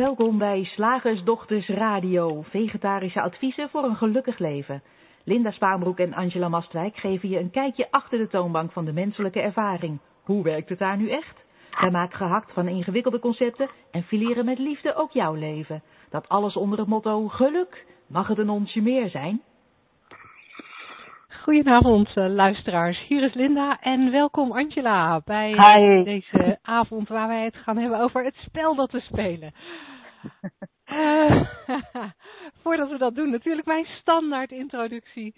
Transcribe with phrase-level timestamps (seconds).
[0.00, 4.82] Welkom bij Slagersdochters Radio, vegetarische adviezen voor een gelukkig leven.
[5.24, 9.40] Linda Spaanbroek en Angela Mastwijk geven je een kijkje achter de toonbank van de menselijke
[9.40, 10.00] ervaring.
[10.24, 11.44] Hoe werkt het daar nu echt?
[11.80, 15.82] Wij maken gehakt van ingewikkelde concepten en fileren met liefde ook jouw leven.
[16.10, 17.86] Dat alles onder het motto geluk.
[18.06, 19.42] Mag het een onsje meer zijn?
[21.42, 26.04] Goedenavond uh, luisteraars, hier is Linda en welkom Angela bij Hi.
[26.04, 29.52] deze avond waar wij het gaan hebben over het spel dat we spelen.
[30.86, 31.42] Uh,
[32.62, 35.34] voordat we dat doen, natuurlijk mijn standaard introductie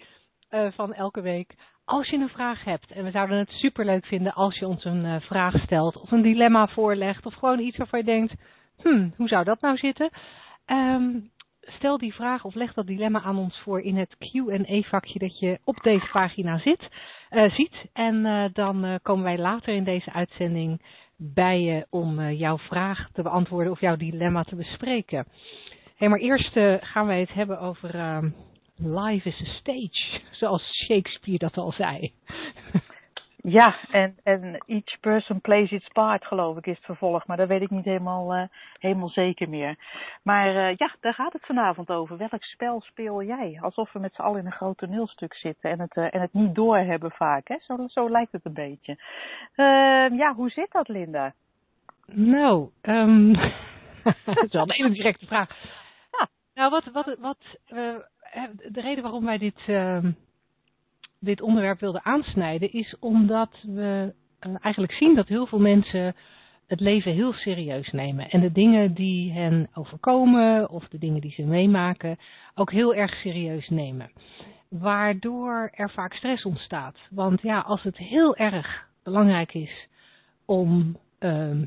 [0.49, 1.55] uh, van elke week.
[1.85, 5.21] Als je een vraag hebt, en we zouden het superleuk vinden als je ons een
[5.21, 8.33] vraag stelt of een dilemma voorlegt of gewoon iets waarvan je denkt,
[8.81, 10.09] hmm, hoe zou dat nou zitten?
[10.65, 11.31] Um,
[11.61, 15.59] stel die vraag of leg dat dilemma aan ons voor in het Q&A-vakje dat je
[15.63, 16.87] op deze pagina zit,
[17.47, 17.85] ziet.
[17.93, 20.81] En dan komen wij later in deze uitzending
[21.17, 25.27] bij je om jouw vraag te beantwoorden of jouw dilemma te bespreken.
[25.95, 28.29] Hey, maar eerst gaan wij het hebben over ehm,
[28.75, 32.13] life is a stage, zoals Shakespeare dat al zei.
[33.45, 37.27] Ja, en, en each person plays its part, geloof ik, is het vervolg.
[37.27, 38.43] Maar dat weet ik niet helemaal, uh,
[38.79, 39.75] helemaal zeker meer.
[40.21, 42.17] Maar uh, ja, daar gaat het vanavond over.
[42.17, 43.59] Welk spel speel jij?
[43.61, 46.33] Alsof we met z'n allen in een groot toneelstuk zitten en het, uh, en het
[46.33, 47.47] niet doorhebben vaak.
[47.47, 47.55] Hè?
[47.59, 48.97] Zo, zo lijkt het een beetje.
[50.15, 51.33] ja, hoe zit dat, Linda?
[52.05, 53.33] Nou, um,
[54.25, 55.49] dat is wel een hele directe vraag.
[56.11, 56.27] Ja.
[56.53, 57.37] Nou, wat, wat, wat
[58.67, 59.59] de reden waarom wij dit
[61.23, 64.13] dit onderwerp wilde aansnijden, is omdat we
[64.47, 66.15] uh, eigenlijk zien dat heel veel mensen
[66.67, 68.29] het leven heel serieus nemen.
[68.29, 72.17] En de dingen die hen overkomen of de dingen die ze meemaken
[72.55, 74.11] ook heel erg serieus nemen.
[74.69, 76.99] Waardoor er vaak stress ontstaat.
[77.09, 79.87] Want ja, als het heel erg belangrijk is
[80.45, 81.61] om uh,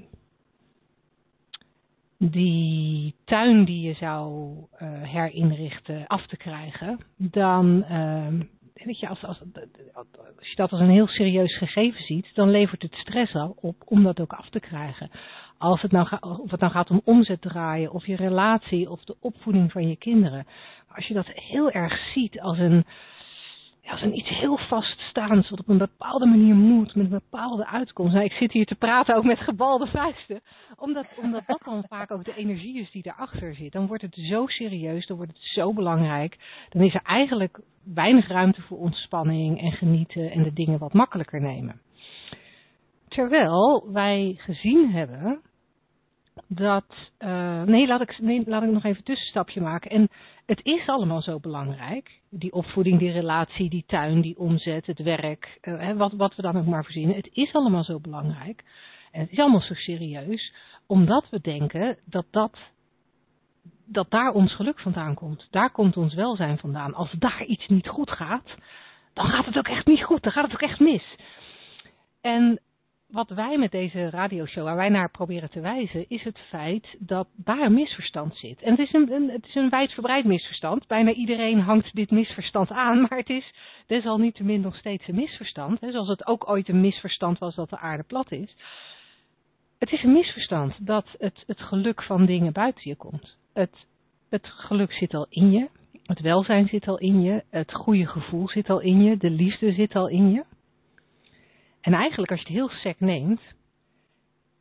[2.18, 8.40] die tuin die je zou uh, herinrichten af te krijgen, dan uh,
[8.84, 9.40] weet je, als, als,
[10.36, 13.76] als je dat als een heel serieus gegeven ziet, dan levert het stress al op
[13.84, 15.10] om dat ook af te krijgen.
[15.58, 19.16] Als het nou, of het nou gaat om omzet draaien, of je relatie, of de
[19.20, 20.46] opvoeding van je kinderen.
[20.94, 22.84] Als je dat heel erg ziet als een,
[23.86, 27.66] ja, als een iets heel vaststaands, wat op een bepaalde manier moet, met een bepaalde
[27.66, 28.12] uitkomst.
[28.12, 30.40] Nou, ik zit hier te praten ook met gebalde vuisten,
[30.76, 33.72] omdat, omdat dat dan vaak ook de energie is die daarachter zit.
[33.72, 36.36] Dan wordt het zo serieus, dan wordt het zo belangrijk.
[36.68, 37.60] Dan is er eigenlijk
[37.94, 41.80] weinig ruimte voor ontspanning en genieten en de dingen wat makkelijker nemen.
[43.08, 45.42] Terwijl wij gezien hebben
[46.46, 47.10] dat.
[47.18, 49.90] Uh, nee, laat ik, nee, laat ik nog even een tussenstapje maken.
[49.90, 50.08] En
[50.46, 52.20] het is allemaal zo belangrijk.
[52.30, 56.56] Die opvoeding, die relatie, die tuin, die omzet, het werk, uh, wat, wat we dan
[56.56, 57.16] ook maar verzinnen.
[57.16, 58.64] Het is allemaal zo belangrijk.
[59.12, 60.52] En het is allemaal zo serieus,
[60.86, 62.58] omdat we denken dat dat
[63.88, 65.46] dat daar ons geluk vandaan komt.
[65.50, 66.94] Daar komt ons welzijn vandaan.
[66.94, 68.54] Als daar iets niet goed gaat,
[69.12, 70.22] dan gaat het ook echt niet goed.
[70.22, 71.16] Dan gaat het ook echt mis.
[72.20, 72.60] En
[73.06, 77.28] wat wij met deze radioshow, waar wij naar proberen te wijzen, is het feit dat
[77.36, 78.62] daar een misverstand zit.
[78.62, 80.86] En het is een, het is een wijdverbreid misverstand.
[80.86, 83.54] Bijna iedereen hangt dit misverstand aan, maar het is
[83.86, 85.80] desalniettemin nog steeds een misverstand.
[85.80, 88.56] Hè, zoals het ook ooit een misverstand was dat de aarde plat is.
[89.78, 93.36] Het is een misverstand dat het, het geluk van dingen buiten je komt.
[93.52, 93.86] Het,
[94.28, 95.68] het geluk zit al in je.
[96.02, 97.44] Het welzijn zit al in je.
[97.50, 99.16] Het goede gevoel zit al in je.
[99.16, 100.44] De liefde zit al in je.
[101.86, 103.40] En eigenlijk als je het heel sec neemt,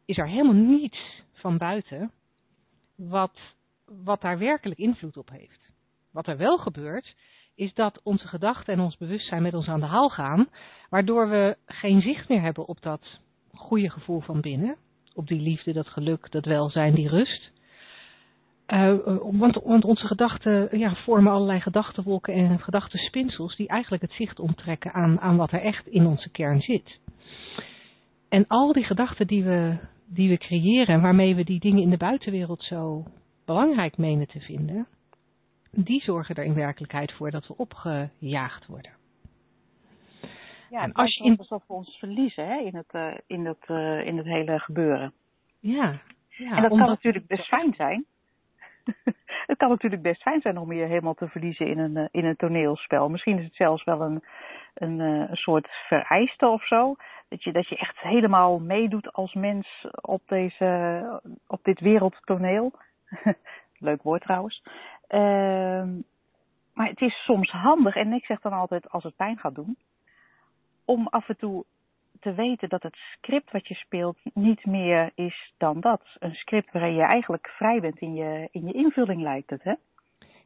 [0.06, 2.12] is er helemaal niets van buiten
[2.96, 3.40] wat,
[3.86, 5.60] wat daar werkelijk invloed op heeft.
[6.12, 7.16] Wat er wel gebeurt,
[7.56, 10.50] is dat onze gedachten en ons bewustzijn met ons aan de haal gaan,
[10.90, 13.20] waardoor we geen zicht meer hebben op dat
[13.54, 14.78] goede gevoel van binnen,
[15.14, 17.52] op die liefde, dat geluk, dat welzijn, die rust.
[18.68, 24.40] Uh, want, want, onze gedachten ja, vormen allerlei gedachtenwolken en gedachtenspinsels die eigenlijk het zicht
[24.40, 27.00] onttrekken aan, aan wat er echt in onze kern zit.
[28.30, 31.90] En al die gedachten die we, die we creëren en waarmee we die dingen in
[31.90, 33.04] de buitenwereld zo
[33.46, 34.88] belangrijk menen te vinden,
[35.72, 38.92] die zorgen er in werkelijkheid voor dat we opgejaagd worden.
[40.70, 41.38] Ja, en als je in...
[41.38, 45.14] alsof we ons verliezen hè, in, het, uh, in, het, uh, in het hele gebeuren.
[45.60, 48.06] Ja, ja en dat kan natuurlijk best fijn zijn.
[49.50, 52.36] het kan natuurlijk best fijn zijn om je helemaal te verliezen in een, in een
[52.36, 53.10] toneelspel.
[53.10, 54.24] Misschien is het zelfs wel een,
[54.74, 56.96] een, een soort vereiste of zo.
[57.30, 62.74] Dat je, dat je echt helemaal meedoet als mens op, deze, op dit wereldtoneel.
[63.80, 64.64] Leuk woord trouwens.
[65.10, 65.84] Uh,
[66.74, 69.78] maar het is soms handig, en ik zeg dan altijd als het pijn gaat doen,
[70.86, 71.66] om af en toe
[72.26, 76.02] te weten dat het script wat je speelt niet meer is dan dat.
[76.20, 79.74] Een script waarin je eigenlijk vrij bent in je, in je invulling lijkt het, hè?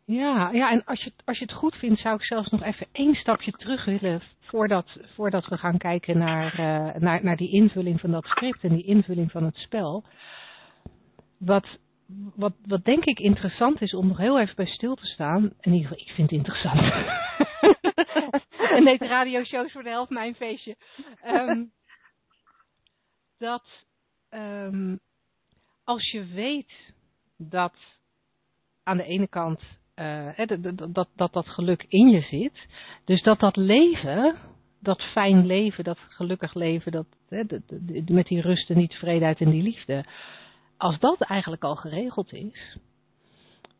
[0.06, 2.88] Ja, ja en als je, als je het goed vindt, zou ik zelfs nog even
[2.92, 8.00] één stapje terug willen voordat, voordat we gaan kijken naar, uh, naar, naar die invulling
[8.00, 10.04] van dat script en die invulling van het spel.
[11.38, 11.80] Wat,
[12.36, 15.74] wat, wat denk ik interessant is om nog heel even bij stil te staan, in
[15.74, 16.94] ieder geval ik vind het interessant.
[18.80, 20.76] en deze radioshows voor de helft mijn feestje.
[21.26, 21.72] Um,
[23.38, 23.64] dat
[24.30, 25.00] um,
[25.84, 26.94] als je weet
[27.38, 27.74] dat
[28.84, 29.62] aan de ene kant
[29.96, 32.68] uh, dat, dat, dat dat geluk in je zit.
[33.06, 34.36] Dus dat dat leven,
[34.80, 37.06] dat fijn leven, dat gelukkig leven, dat,
[38.06, 40.06] met die rust en die tevredenheid en die liefde.
[40.78, 42.78] Als dat eigenlijk al geregeld is,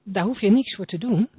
[0.04, 1.30] daar hoef je niks voor te doen.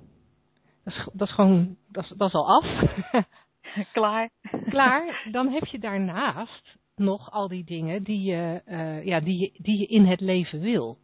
[0.84, 2.66] Dat is, dat is gewoon, dat is, dat is al af.
[3.92, 4.30] Klaar.
[4.68, 5.28] Klaar.
[5.30, 9.78] Dan heb je daarnaast nog al die dingen die je, uh, ja, die, je, die
[9.78, 10.98] je in het leven wil.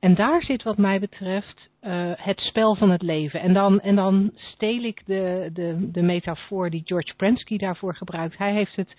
[0.00, 3.40] En daar zit wat mij betreft uh, het spel van het leven.
[3.40, 8.38] En dan, en dan steel ik de, de, de metafoor die George Prensky daarvoor gebruikt.
[8.38, 8.96] Hij heeft het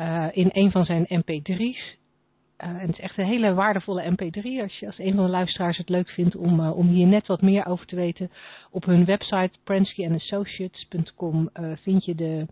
[0.00, 1.96] uh, in een van zijn mp3's.
[2.56, 5.76] En het is echt een hele waardevolle mp3 als je als een van de luisteraars
[5.76, 8.30] het leuk vindt om, om hier net wat meer over te weten.
[8.70, 11.50] Op hun website prensky.associates.com
[11.82, 12.46] vind je de,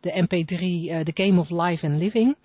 [0.00, 2.36] de mp3 The Game of Life and Living.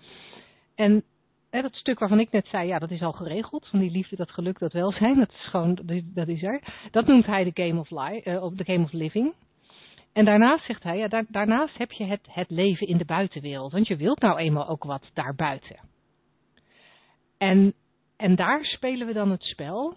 [0.74, 1.04] En
[1.50, 3.66] dat stuk waarvan ik net zei, ja, dat is al geregeld.
[3.66, 5.78] Van die liefde, dat geluk, dat welzijn, dat is gewoon,
[6.14, 6.62] dat is er.
[6.90, 9.34] Dat noemt hij de game of, life, uh, the game of living.
[10.12, 13.72] En daarnaast zegt hij, ja, daarnaast heb je het, het leven in de buitenwereld.
[13.72, 15.76] Want je wilt nou eenmaal ook wat daarbuiten.
[17.38, 17.74] En,
[18.16, 19.96] en daar spelen we dan het spel.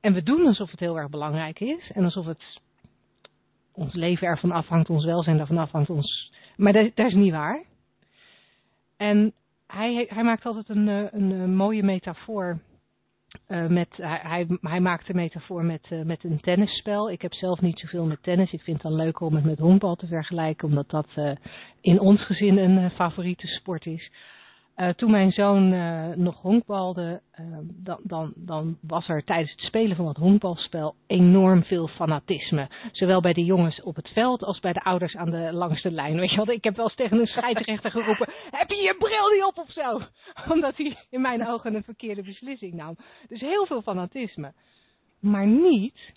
[0.00, 1.90] En we doen alsof het heel erg belangrijk is.
[1.92, 2.60] En alsof het
[3.72, 5.90] ons leven ervan afhangt, ons welzijn ervan afhangt.
[5.90, 6.32] Ons...
[6.56, 7.64] Maar dat, dat is niet waar.
[8.96, 9.32] En
[9.66, 12.60] hij, hij maakt altijd een, eh, een, eh, mooie metafoor.
[13.48, 17.10] Uh, met, hij, hij, maakt een metafoor met, met een tennisspel.
[17.10, 18.52] Ik heb zelf niet zoveel met tennis.
[18.52, 21.08] Ik vind het dan leuk om het met honkbal te vergelijken, omdat dat
[21.80, 24.10] in ons gezin een favoriete sport is.
[24.76, 29.60] Uh, toen mijn zoon uh, nog honkbalde, uh, dan, dan, dan, was er tijdens het
[29.60, 32.68] spelen van dat honkbalspel enorm veel fanatisme.
[32.92, 36.16] Zowel bij de jongens op het veld als bij de ouders aan de langste lijn.
[36.16, 39.30] Weet je wel, ik heb wel eens tegen een scheidsrechter geroepen, heb je je bril
[39.30, 40.00] niet op of zo?
[40.52, 42.96] Omdat hij in mijn ogen een verkeerde beslissing nam.
[43.28, 44.52] Dus heel veel fanatisme.
[45.20, 46.12] Maar niet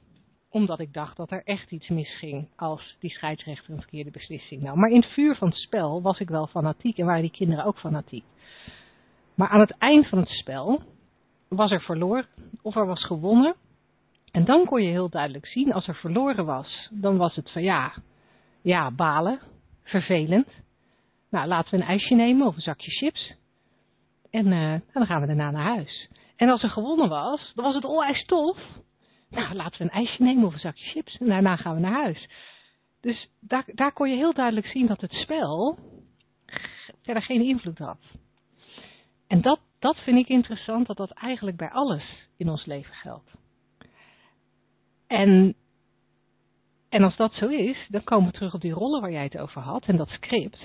[0.55, 4.79] omdat ik dacht dat er echt iets misging als die scheidsrechter een verkeerde beslissing nam.
[4.79, 7.65] Maar in het vuur van het spel was ik wel fanatiek en waren die kinderen
[7.65, 8.23] ook fanatiek.
[9.33, 10.81] Maar aan het eind van het spel
[11.47, 12.27] was er verloren
[12.61, 13.55] of er was gewonnen.
[14.31, 17.63] En dan kon je heel duidelijk zien, als er verloren was, dan was het van
[17.63, 17.93] ja,
[18.61, 19.39] ja, balen,
[19.83, 20.47] vervelend.
[21.29, 23.33] Nou, laten we een ijsje nemen of een zakje chips.
[24.29, 26.09] En uh, dan gaan we daarna naar huis.
[26.35, 28.57] En als er gewonnen was, dan was het onwijs tof.
[29.29, 31.17] Nou, laten we een ijsje nemen of een zakje chips.
[31.17, 32.29] En daarna gaan we naar huis.
[33.01, 35.77] Dus daar, daar kon je heel duidelijk zien dat het spel
[37.01, 37.99] verder geen invloed had.
[39.27, 43.31] En dat, dat vind ik interessant, dat dat eigenlijk bij alles in ons leven geldt.
[45.07, 45.55] En,
[46.89, 49.37] en als dat zo is, dan komen we terug op die rollen waar jij het
[49.37, 50.59] over had en dat script.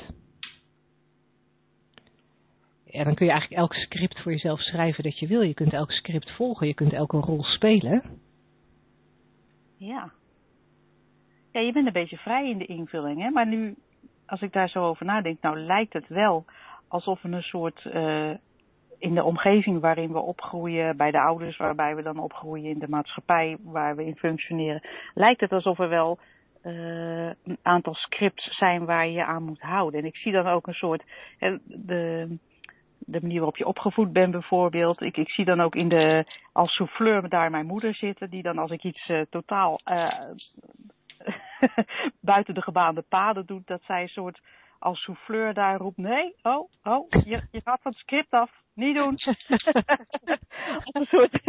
[2.84, 5.40] Ja, dan kun je eigenlijk elk script voor jezelf schrijven dat je wil.
[5.40, 8.20] Je kunt elk script volgen, je kunt elke rol spelen.
[9.80, 10.10] Ja.
[11.52, 13.30] Ja, je bent een beetje vrij in de invulling, hè?
[13.30, 13.76] Maar nu,
[14.26, 16.44] als ik daar zo over nadenk, nou lijkt het wel
[16.88, 18.30] alsof we een soort uh,
[18.98, 22.88] in de omgeving waarin we opgroeien, bij de ouders waarbij we dan opgroeien, in de
[22.88, 26.18] maatschappij waar we in functioneren, lijkt het alsof er wel
[26.64, 30.00] uh, een aantal scripts zijn waar je je aan moet houden.
[30.00, 31.04] En ik zie dan ook een soort,
[31.64, 32.38] de,
[33.06, 35.00] de manier waarop je opgevoed bent bijvoorbeeld.
[35.00, 38.58] Ik, ik zie dan ook in de, als souffleur daar mijn moeder zitten, die dan
[38.58, 40.08] als ik iets uh, totaal uh,
[42.20, 44.40] buiten de gebaande paden doet, dat zij een soort
[44.78, 48.50] als souffleur daar roept, nee, oh, oh, je, je gaat van script af,
[48.80, 49.18] niet doen.
[50.96, 51.40] een soort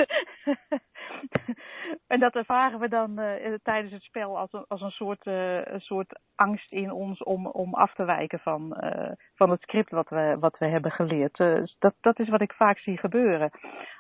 [2.08, 5.66] en dat ervaren we dan uh, tijdens het spel als een, als een, soort, uh,
[5.66, 9.92] een soort angst in ons om, om af te wijken van, uh, van het script
[9.92, 11.38] wat we, wat we hebben geleerd.
[11.80, 13.52] dat, dat is wat ik vaak zie gebeuren.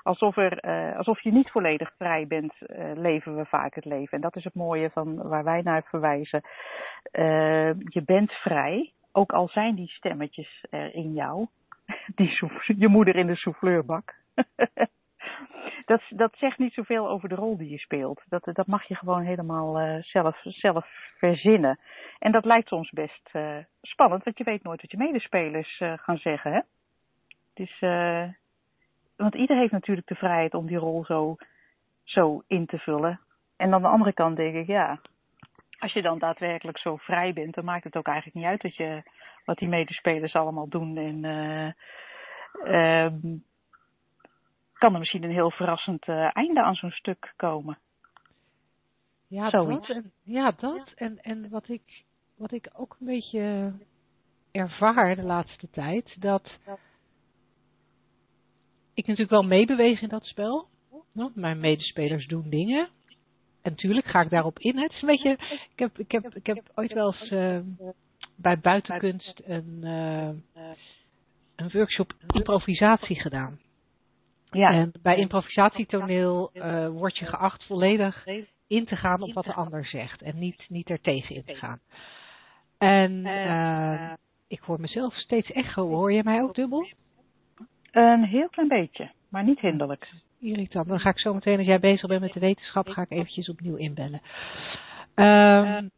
[0.03, 0.61] Alsof, er,
[0.97, 2.53] alsof je niet volledig vrij bent,
[2.93, 4.11] leven we vaak het leven.
[4.11, 6.41] En dat is het mooie van waar wij naar verwijzen.
[7.87, 11.47] je bent vrij, ook al zijn die stemmetjes er in jou.
[12.15, 12.37] Die
[12.77, 14.15] je moeder in de souffleurbak.
[15.85, 18.21] dat, dat zegt niet zoveel over de rol die je speelt.
[18.29, 21.79] Dat, dat mag je gewoon helemaal uh, zelf, zelf verzinnen.
[22.19, 25.93] En dat lijkt soms best uh, spannend, want je weet nooit wat je medespelers uh,
[25.95, 26.53] gaan zeggen.
[26.53, 26.61] Hè?
[27.53, 27.79] Dus,
[29.15, 31.35] want ieder heeft natuurlijk de vrijheid om die rol zo,
[32.03, 33.19] zo in te vullen.
[33.57, 34.99] En aan de andere kant denk ik, ja,
[35.81, 38.75] als je dan daadwerkelijk zo vrij bent, dan maakt het ook eigenlijk niet uit dat
[38.75, 39.03] je,
[39.45, 40.97] wat die medespelers allemaal doen.
[40.97, 41.23] En
[42.63, 43.07] uh,
[44.73, 47.77] kan er misschien een heel verrassend uh, einde aan zo'n stuk komen.
[49.27, 49.87] Ja, Zoiets.
[49.87, 49.95] dat.
[49.95, 50.91] En, ja, dat.
[50.95, 52.03] En, en wat, ik,
[52.37, 53.73] wat ik ook een beetje
[54.51, 56.57] ervaar de laatste tijd, dat
[58.93, 60.67] ik natuurlijk wel meebeweeg in dat spel.
[61.33, 62.89] Mijn medespelers doen dingen.
[63.61, 64.77] En natuurlijk ga ik daarop in.
[64.77, 65.31] Het is een beetje,
[65.71, 67.59] ik heb, ik heb, ik heb ooit wel eens uh,
[68.35, 70.29] bij buitenkunst een, uh,
[71.55, 73.59] een workshop improvisatie gedaan.
[74.49, 74.71] Ja.
[74.71, 78.25] En bij improvisatietoneel uh, word je geacht volledig
[78.67, 80.21] in te gaan op wat de ander zegt.
[80.21, 81.79] En niet, niet er tegen in te gaan.
[82.77, 83.25] En
[84.47, 85.87] ik hoor mezelf steeds echo.
[85.87, 86.87] Hoor je mij ook dubbel?
[87.91, 90.11] Een heel klein beetje, maar niet hinderlijk.
[90.41, 90.87] Irritant.
[90.87, 93.49] Dan ga ik zo meteen, als jij bezig bent met de wetenschap, ga ik eventjes
[93.49, 94.21] opnieuw inbellen.
[95.15, 95.91] Um,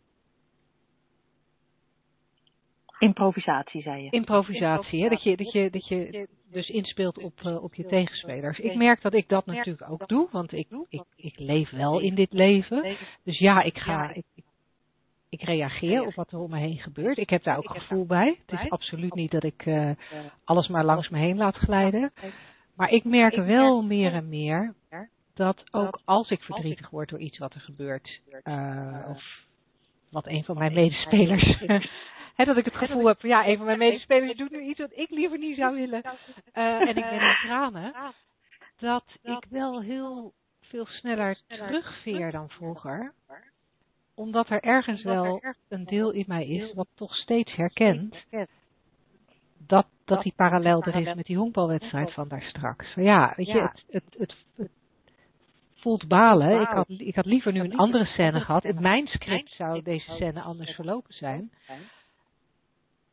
[3.00, 4.10] Improvisatie, zei je.
[4.10, 5.10] Improvisatie, hè?
[5.10, 8.60] Dat, je, dat, je, dat je dus inspeelt op, uh, op je tegenspelers.
[8.60, 12.16] Ik merk dat ik dat natuurlijk ook doe, want ik, ik, ik leef wel in
[12.16, 12.98] dit leven.
[13.24, 14.26] Dus ja, ik ga, ik,
[15.30, 17.18] ik reageer op wat er om me heen gebeurt.
[17.18, 18.40] Ik heb daar ook gevoel bij.
[18.46, 19.90] Het is absoluut niet dat ik uh,
[20.44, 22.14] alles maar langs me heen laat glijden.
[22.75, 24.74] Maar ik merk wel meer en meer
[25.34, 29.24] dat ook als ik verdrietig word door iets wat er gebeurt, uh, of
[30.10, 31.60] wat een van mijn medespelers
[32.36, 34.80] He, dat ik het gevoel heb van ja, een van mijn medespelers doet nu iets
[34.80, 36.01] wat ik liever niet zou willen.
[36.53, 38.13] Uh, en ik ben in tranen.
[38.77, 43.13] Dat ik wel heel veel sneller terugveer dan vroeger.
[44.15, 48.15] Omdat er ergens wel een deel in mij is wat toch steeds herkent.
[49.58, 52.93] Dat, dat die parallel er is met die honkbalwedstrijd van daar straks.
[52.93, 54.72] Ja, weet je, het, het, het, het
[55.75, 56.62] voelt balen.
[56.62, 58.63] Ik had, ik had liever nu een andere scène gehad.
[58.63, 61.51] In mijn script zou deze scène anders verlopen zijn.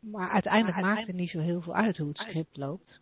[0.00, 3.00] Maar uiteindelijk maakt het niet zo heel veel uit hoe het script loopt.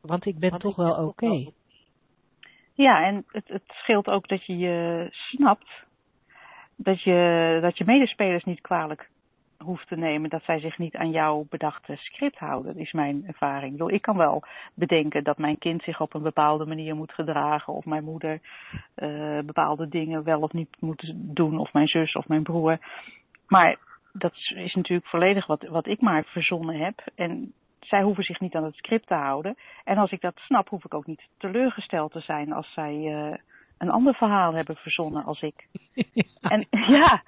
[0.00, 1.50] Want ik ben toch wel oké.
[2.74, 5.84] Ja, en het, het scheelt ook dat je je snapt
[6.76, 9.10] dat je, dat je medespelers niet kwalijk
[9.64, 13.90] hoeft te nemen dat zij zich niet aan jouw bedachte script houden, is mijn ervaring.
[13.90, 14.42] Ik kan wel
[14.74, 18.40] bedenken dat mijn kind zich op een bepaalde manier moet gedragen, of mijn moeder
[18.96, 22.78] uh, bepaalde dingen wel of niet moet doen, of mijn zus of mijn broer.
[23.46, 23.78] Maar
[24.12, 27.04] dat is natuurlijk volledig wat, wat ik maar verzonnen heb.
[27.14, 29.56] En zij hoeven zich niet aan het script te houden.
[29.84, 33.34] En als ik dat snap, hoef ik ook niet teleurgesteld te zijn als zij uh,
[33.84, 35.66] een ander verhaal hebben verzonnen als ik.
[36.40, 36.66] En
[36.98, 37.22] ja,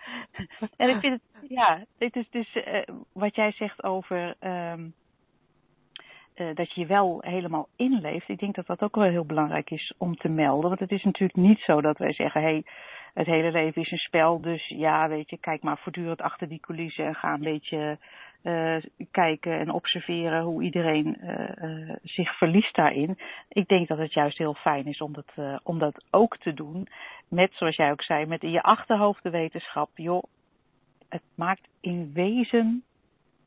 [0.76, 2.82] en ik vind het, ja, dit is dus uh,
[3.12, 4.94] wat jij zegt over um,
[6.36, 8.28] uh, dat je je wel helemaal inleeft.
[8.28, 10.68] Ik denk dat dat ook wel heel belangrijk is om te melden.
[10.68, 12.64] Want het is natuurlijk niet zo dat wij zeggen, hé, hey,
[13.14, 14.40] het hele leven is een spel.
[14.40, 17.98] Dus ja, weet je, kijk maar voortdurend achter die coulissen en ga een beetje
[18.42, 18.76] uh,
[19.10, 23.18] kijken en observeren hoe iedereen uh, uh, zich verliest daarin.
[23.48, 26.88] Ik denk dat het juist heel fijn is om dat, om dat ook te doen.
[27.28, 29.90] Met, zoals jij ook zei, met in je achterhoofd de wetenschap.
[29.94, 30.22] Joh,
[31.08, 32.84] het maakt in wezen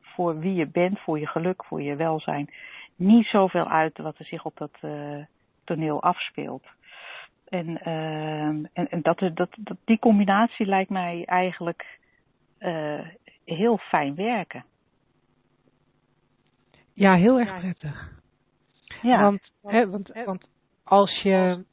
[0.02, 2.50] voor wie je bent, voor je geluk, voor je welzijn,
[2.96, 4.80] niet zoveel uit wat er zich op dat
[5.64, 6.68] toneel afspeelt.
[7.50, 12.00] En, uh, en, en dat, dat, dat, die combinatie lijkt mij eigenlijk
[12.60, 13.00] uh,
[13.46, 14.66] heel fijn werken.
[17.00, 18.12] Ja, heel erg prettig.
[19.02, 19.22] Ja.
[19.22, 20.48] Want, hè, want, want
[20.84, 21.64] als je.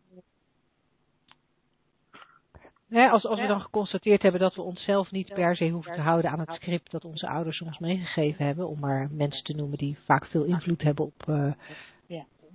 [2.88, 6.00] Hè, als, als we dan geconstateerd hebben dat we onszelf niet per se hoeven te
[6.00, 9.78] houden aan het script dat onze ouders ons meegegeven hebben, om maar mensen te noemen
[9.78, 11.52] die vaak veel invloed hebben op, uh,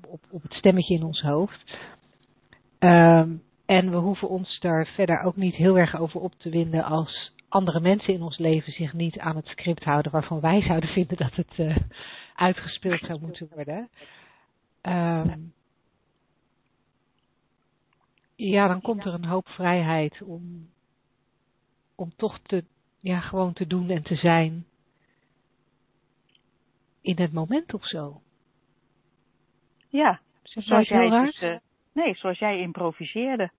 [0.07, 1.77] op, op het stemmetje in ons hoofd.
[2.79, 6.83] Um, en we hoeven ons daar verder ook niet heel erg over op te winden
[6.83, 10.89] als andere mensen in ons leven zich niet aan het script houden waarvan wij zouden
[10.89, 11.75] vinden dat het uh,
[12.35, 13.89] uitgespeeld zou moeten worden.
[14.81, 15.53] Um,
[18.35, 20.69] ja, dan komt er een hoop vrijheid om,
[21.95, 22.63] om toch te,
[22.99, 24.65] ja, gewoon te doen en te zijn
[27.01, 28.21] in het moment of zo.
[29.87, 31.57] Ja, zoals jij dus, uh,
[31.93, 33.51] Nee, zoals jij improviseerde.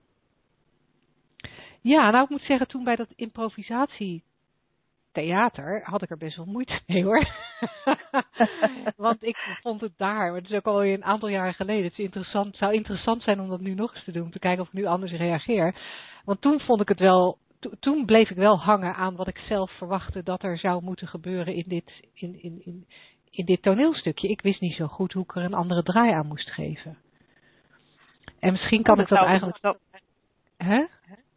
[1.81, 4.23] Ja, nou ik moet zeggen, toen bij dat improvisatie
[5.13, 7.27] theater had ik er best wel moeite mee hoor.
[8.95, 11.83] Want ik vond het daar, maar het is ook alweer een aantal jaren geleden.
[11.83, 14.39] Het is interessant, zou interessant zijn om dat nu nog eens te doen, om te
[14.39, 15.75] kijken of ik nu anders reageer.
[16.25, 17.37] Want toen vond ik het wel,
[17.79, 21.53] toen bleef ik wel hangen aan wat ik zelf verwachtte dat er zou moeten gebeuren
[21.53, 22.87] in dit, in, in, in,
[23.29, 24.27] in dit toneelstukje.
[24.27, 26.97] Ik wist niet zo goed hoe ik er een andere draai aan moest geven.
[28.39, 29.77] En misschien kan ik dat eigenlijk.
[30.57, 30.85] Hè?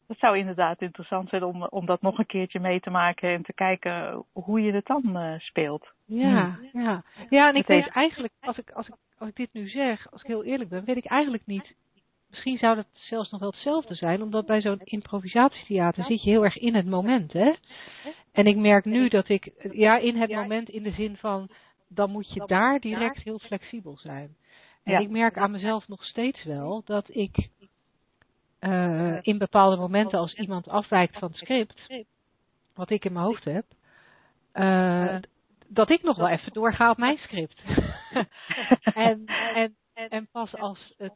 [0.06, 3.42] Dat zou inderdaad interessant zijn om, om dat nog een keertje mee te maken en
[3.42, 5.92] te kijken hoe je het dan uh, speelt.
[6.04, 6.82] Ja, hmm.
[6.82, 7.02] ja.
[7.28, 10.22] ja en ik weet eigenlijk, als ik, als, ik, als ik dit nu zeg, als
[10.22, 11.74] ik heel eerlijk ben, weet ik eigenlijk niet.
[12.30, 16.44] Misschien zou het zelfs nog wel hetzelfde zijn, omdat bij zo'n improvisatietheater zit je heel
[16.44, 17.54] erg in het moment, hè?
[18.32, 21.48] En ik merk nu dat ik, ja, in het moment in de zin van,
[21.88, 24.36] dan moet je daar direct heel flexibel zijn.
[24.84, 27.48] En ik merk aan mezelf nog steeds wel dat ik
[28.66, 32.06] uh, in bepaalde momenten als iemand afwijkt van het script,
[32.74, 33.64] wat ik in mijn hoofd heb,
[34.54, 35.16] uh,
[35.66, 37.62] dat ik nog wel even doorga op mijn script.
[38.94, 41.14] en, en, en pas als het,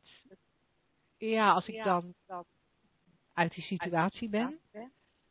[1.18, 2.14] ja, als ik dan
[3.34, 4.58] uit die situatie ben,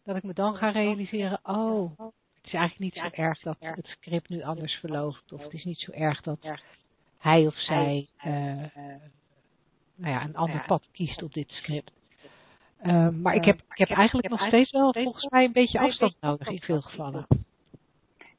[0.03, 3.87] dat ik me dan ga realiseren, oh, het is eigenlijk niet zo erg dat het
[3.87, 6.39] script nu anders verloopt, of het is niet zo erg dat
[7.17, 8.33] hij of zij uh,
[9.95, 11.91] nou ja, een ander pad kiest op dit script.
[12.83, 16.15] Uh, maar ik heb, ik heb eigenlijk nog steeds wel volgens mij een beetje afstand
[16.19, 17.27] nodig in veel gevallen.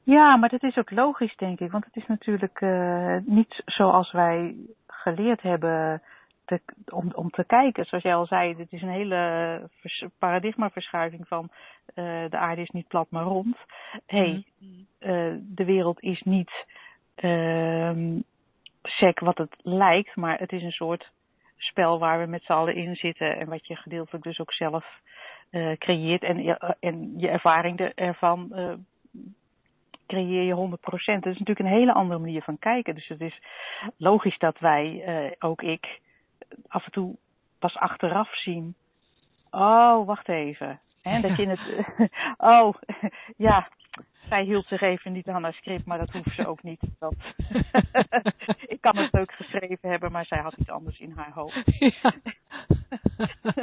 [0.03, 1.71] Ja, maar dat is ook logisch, denk ik.
[1.71, 4.55] Want het is natuurlijk uh, niet zoals wij
[4.87, 6.01] geleerd hebben
[6.45, 7.85] te, om, om te kijken.
[7.85, 9.69] Zoals jij al zei, dit is een hele
[10.19, 11.49] paradigmaverschuiving van
[11.95, 13.57] uh, de aarde is niet plat, maar rond.
[14.05, 16.65] hey, uh, de wereld is niet
[17.17, 18.19] uh,
[18.83, 21.11] sec wat het lijkt, maar het is een soort
[21.63, 24.85] spel waar we met z'n allen in zitten en wat je gedeeltelijk dus ook zelf
[25.51, 28.73] uh, creëert en, uh, en je ervaring ervan uh,
[30.07, 30.79] creëer je 100%.
[30.81, 32.95] Dat is natuurlijk een hele andere manier van kijken.
[32.95, 33.41] Dus het is
[33.97, 35.99] logisch dat wij, ook ik,
[36.67, 37.15] af en toe
[37.59, 38.75] pas achteraf zien.
[39.51, 40.79] Oh, wacht even.
[41.01, 41.59] Hè, dat je het.
[42.53, 42.75] oh,
[43.47, 43.67] ja,
[44.31, 46.79] zij hield zich even niet aan haar script, maar dat hoeft ze ook niet.
[46.99, 47.15] Dat
[48.75, 51.61] ik kan het leuk geschreven hebben, maar zij had iets anders in haar hoofd.
[51.79, 52.13] Ja.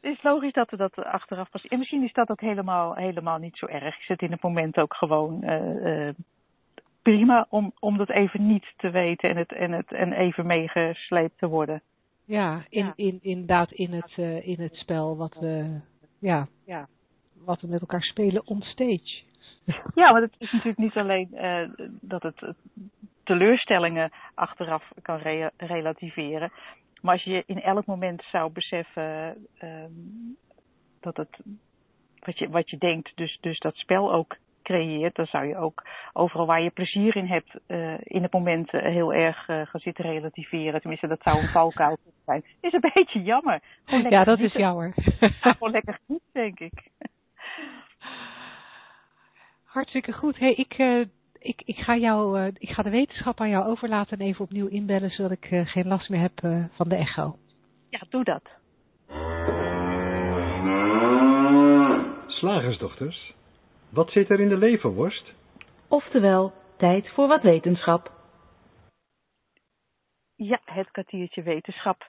[0.00, 1.66] het is logisch dat we dat achteraf pas.
[1.66, 3.96] En misschien is dat ook helemaal, helemaal niet zo erg.
[3.96, 6.14] Ik zit in het moment ook gewoon uh, uh,
[7.02, 11.38] prima om, om dat even niet te weten en, het, en, het, en even meegesleept
[11.38, 11.82] te worden.
[12.24, 15.80] Ja, in, in, inderdaad in het, uh, in het spel wat we,
[16.18, 16.88] ja, ja,
[17.44, 19.24] wat we met elkaar spelen on stage.
[19.94, 21.68] Ja, want het is natuurlijk niet alleen uh,
[22.00, 22.54] dat het
[23.24, 26.52] teleurstellingen achteraf kan re relativeren.
[27.00, 29.84] Maar als je in elk moment zou beseffen uh,
[31.00, 31.38] dat het
[32.26, 35.86] wat je, wat je denkt, dus, dus dat spel ook creëert, dan zou je ook
[36.12, 40.04] overal waar je plezier in hebt, uh, in het moment heel erg uh, gaan zitten
[40.04, 40.80] relativeren.
[40.80, 42.44] Tenminste, dat zou een valkuil zijn.
[42.60, 43.60] Is een beetje jammer.
[43.86, 44.92] Ja, dat is jammer.
[45.40, 46.90] gewoon lekker goed, denk ik.
[49.76, 50.38] Hartstikke goed.
[50.38, 51.06] Hey, ik, uh,
[51.38, 54.66] ik, ik, ga jou, uh, ik ga de wetenschap aan jou overlaten en even opnieuw
[54.66, 57.38] inbellen, zodat ik uh, geen last meer heb van de echo.
[57.90, 58.42] Ja, doe dat.
[62.26, 63.34] Slagersdochters,
[63.88, 65.32] wat zit er in de leverworst?
[65.88, 68.12] Oftewel, tijd voor wat wetenschap.
[70.36, 72.08] Ja, het kwartiertje wetenschap.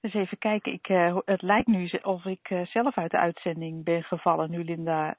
[0.00, 0.86] Dus even kijken, ik,
[1.24, 5.16] het lijkt nu of ik zelf uit de uitzending ben gevallen nu Linda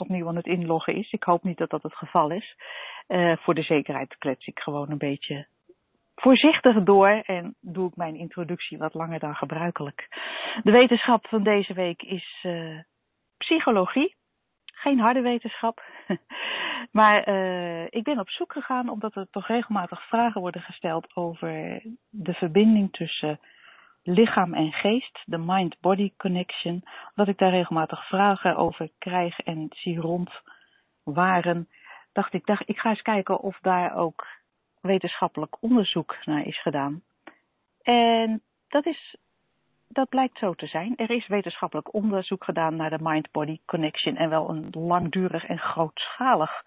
[0.00, 1.12] opnieuw aan het inloggen is.
[1.12, 2.56] Ik hoop niet dat dat het geval is.
[3.08, 5.46] Uh, voor de zekerheid klets ik gewoon een beetje
[6.20, 10.08] voorzichtig door en doe ik mijn introductie wat langer dan gebruikelijk.
[10.62, 12.78] De wetenschap van deze week is uh,
[13.36, 14.16] psychologie.
[14.64, 15.82] Geen harde wetenschap.
[16.98, 21.82] maar uh, ik ben op zoek gegaan omdat er toch regelmatig vragen worden gesteld over
[22.08, 23.40] de verbinding tussen
[24.08, 30.00] lichaam en geest, de mind-body connection, dat ik daar regelmatig vragen over krijg en zie
[30.00, 30.30] rond
[31.02, 31.68] waren,
[32.12, 34.26] dacht ik, dacht, ik ga eens kijken of daar ook
[34.80, 37.02] wetenschappelijk onderzoek naar is gedaan.
[37.82, 39.16] En dat is,
[39.88, 40.96] dat blijkt zo te zijn.
[40.96, 46.64] Er is wetenschappelijk onderzoek gedaan naar de mind-body connection en wel een langdurig en grootschalig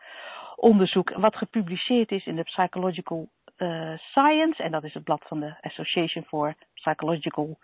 [0.55, 3.29] onderzoek wat gepubliceerd is in de Psychological
[3.61, 4.63] uh, Science.
[4.63, 7.57] En dat is het blad van de Association for Psychological.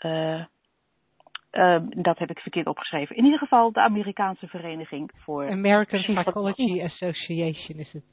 [0.00, 0.44] Uh,
[1.52, 3.16] uh, dat heb ik verkeerd opgeschreven.
[3.16, 5.50] In ieder geval de Amerikaanse vereniging voor.
[5.50, 8.04] American Psychology Association is het.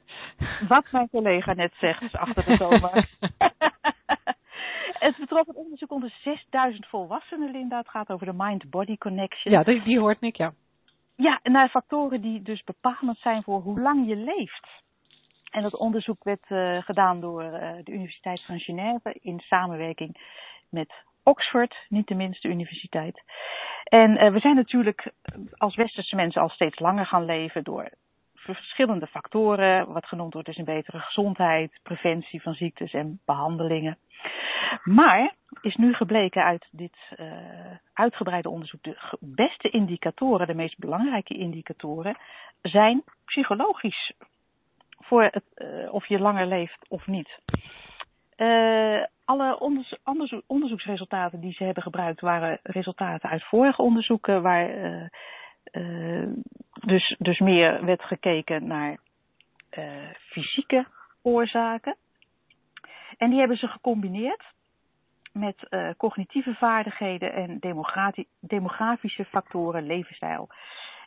[0.68, 3.08] Wat mijn collega net zegt, achter de zomer.
[5.06, 7.78] het betrof het onderzoek onder 6000 volwassenen, Linda.
[7.78, 9.52] Het gaat over de mind-body connection.
[9.52, 10.52] Ja, die, die hoort ik, ja.
[11.16, 14.68] ja, naar factoren die dus bepalend zijn voor hoe lang je leeft.
[15.50, 20.16] En dat onderzoek werd uh, gedaan door uh, de Universiteit van Genève in samenwerking
[20.70, 23.22] met Oxford, niet de minste universiteit.
[23.84, 25.12] En uh, we zijn natuurlijk
[25.56, 27.90] als westerse mensen al steeds langer gaan leven door
[28.34, 33.98] verschillende factoren, wat genoemd wordt is een betere gezondheid, preventie van ziektes en behandelingen.
[34.84, 36.96] Maar is nu gebleken uit dit
[37.92, 42.16] uitgebreide onderzoek, de beste indicatoren, de meest belangrijke indicatoren,
[42.62, 44.12] zijn psychologisch.
[45.08, 47.40] Voor het, uh, of je langer leeft of niet.
[48.36, 54.70] Uh, alle onderzo onderzo onderzoeksresultaten die ze hebben gebruikt waren resultaten uit vorige onderzoeken waar
[55.72, 56.28] uh,
[56.72, 58.98] dus, dus meer werd gekeken naar
[60.14, 60.86] fysieke
[61.22, 61.96] oorzaken.
[63.16, 64.44] En die hebben ze gecombineerd
[65.32, 67.58] met cognitieve vaardigheden en
[68.40, 70.48] demografische factoren, levensstijl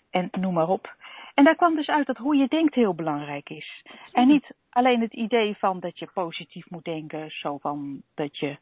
[0.09, 0.95] en noem maar op.
[1.33, 3.83] En daar kwam dus uit dat hoe je denkt heel belangrijk is.
[4.11, 8.57] En niet alleen het idee van dat je positief moet denken, zo van dat je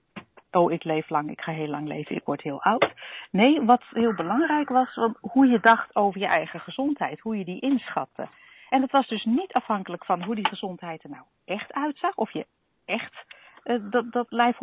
[0.52, 2.94] oh, ik leef lang, ik ga heel lang leven, ik word heel oud.
[3.32, 7.60] Nee, wat heel belangrijk was, hoe je dacht over je eigen gezondheid, hoe je die
[7.60, 8.28] inschatte.
[8.70, 12.32] En het was dus niet afhankelijk van hoe die gezondheid er nou echt uitzag, of
[12.32, 12.46] je
[12.86, 13.26] echt
[13.64, 14.58] uh, dat, dat lijf 100%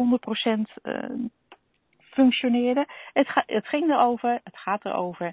[0.82, 1.02] uh,
[1.98, 2.86] functioneerde.
[3.12, 5.32] Het, ga, het ging erover, het gaat erover,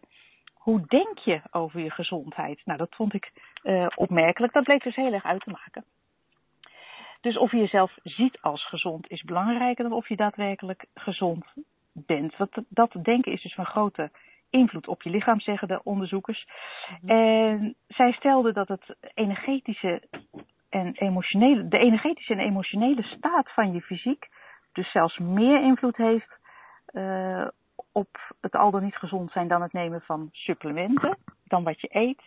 [0.63, 2.61] hoe denk je over je gezondheid?
[2.65, 3.31] Nou, dat vond ik
[3.63, 4.53] uh, opmerkelijk.
[4.53, 5.85] Dat bleek dus heel erg uit te maken.
[7.21, 11.45] Dus of je jezelf ziet als gezond is belangrijker dan of je daadwerkelijk gezond
[11.93, 12.37] bent.
[12.37, 14.11] Dat, dat denken is dus van grote
[14.49, 16.47] invloed op je lichaam, zeggen de onderzoekers.
[17.01, 17.11] Mhm.
[17.11, 20.01] En zij stelden dat het energetische
[20.69, 24.29] en emotionele, de energetische en emotionele staat van je fysiek
[24.73, 26.39] dus zelfs meer invloed heeft
[26.93, 27.47] uh,
[27.93, 31.87] op het al dan niet gezond zijn dan het nemen van supplementen, dan wat je
[31.91, 32.21] eet,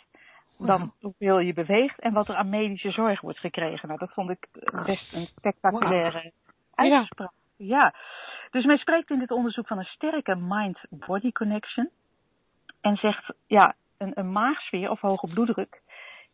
[0.58, 3.88] dan hoeveel je beweegt en wat er aan medische zorg wordt gekregen.
[3.88, 4.48] Nou, dat vond ik
[4.84, 6.32] best een spectaculaire
[6.74, 6.92] wow.
[6.92, 7.32] uitspraak.
[7.56, 7.66] Ja.
[7.66, 7.94] ja.
[8.50, 11.90] Dus men spreekt in dit onderzoek van een sterke mind-body connection.
[12.80, 15.80] En zegt, ja, een, een maagsfeer of hoge bloeddruk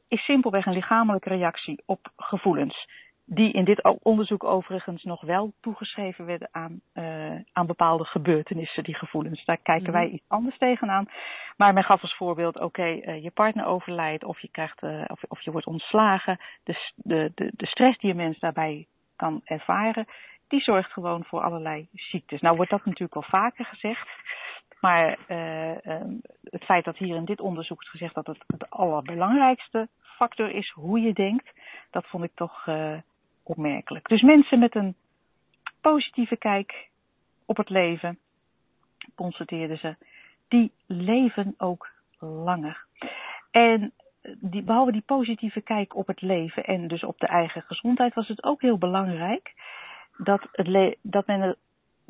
[0.08, 2.88] is simpelweg een lichamelijke reactie op gevoelens
[3.34, 8.94] die in dit onderzoek overigens nog wel toegeschreven werden aan, uh, aan bepaalde gebeurtenissen, die
[8.94, 9.44] gevoelens.
[9.44, 10.04] Daar kijken mm -hmm.
[10.04, 11.08] wij iets anders tegenaan.
[11.56, 15.04] Maar men gaf als voorbeeld, oké, okay, uh, je partner overlijdt of je, krijgt, uh,
[15.06, 16.40] of, of je wordt ontslagen.
[16.64, 20.06] De, de, de, de stress die een mens daarbij kan ervaren,
[20.48, 22.40] die zorgt gewoon voor allerlei ziektes.
[22.40, 24.08] Nou wordt dat natuurlijk wel vaker gezegd.
[24.80, 25.18] Maar
[26.42, 30.70] het feit dat hier in dit onderzoek is gezegd dat het de allerbelangrijkste factor is
[30.70, 31.52] hoe je denkt,
[31.90, 32.66] dat vond ik toch
[33.42, 34.08] opmerkelijk.
[34.08, 34.94] Dus mensen met een
[35.80, 36.88] positieve kijk
[37.44, 38.18] op het leven,
[39.14, 39.96] constateerden ze,
[40.48, 42.84] die leven ook langer.
[43.50, 43.92] En
[44.38, 48.28] die, behalve die positieve kijk op het leven en dus op de eigen gezondheid, was
[48.28, 49.52] het ook heel belangrijk
[50.16, 51.56] dat, het dat men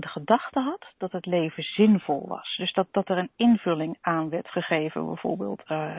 [0.02, 2.56] de gedachte had dat het leven zinvol was.
[2.56, 5.96] Dus dat, dat er een invulling aan werd gegeven, bijvoorbeeld uh,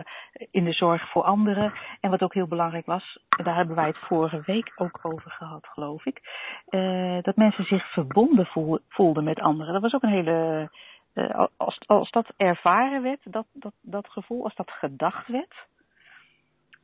[0.52, 1.74] in de zorg voor anderen.
[2.00, 5.68] En wat ook heel belangrijk was, daar hebben wij het vorige week ook over gehad,
[5.68, 6.22] geloof ik.
[6.70, 8.48] Uh, dat mensen zich verbonden
[8.88, 9.74] voelden met anderen.
[9.74, 10.70] Dat was ook een hele.
[11.14, 15.68] Uh, als, als dat ervaren werd, dat, dat, dat gevoel, als dat gedacht werd,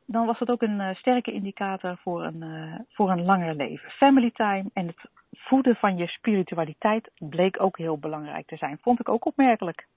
[0.06, 3.90] dan was dat ook een sterke indicator voor een, voor een langer leven.
[3.90, 5.10] Family time en het
[5.50, 8.78] voeden van je spiritualiteit bleek ook heel belangrijk te zijn.
[8.82, 9.88] Vond ik ook opmerkelijk.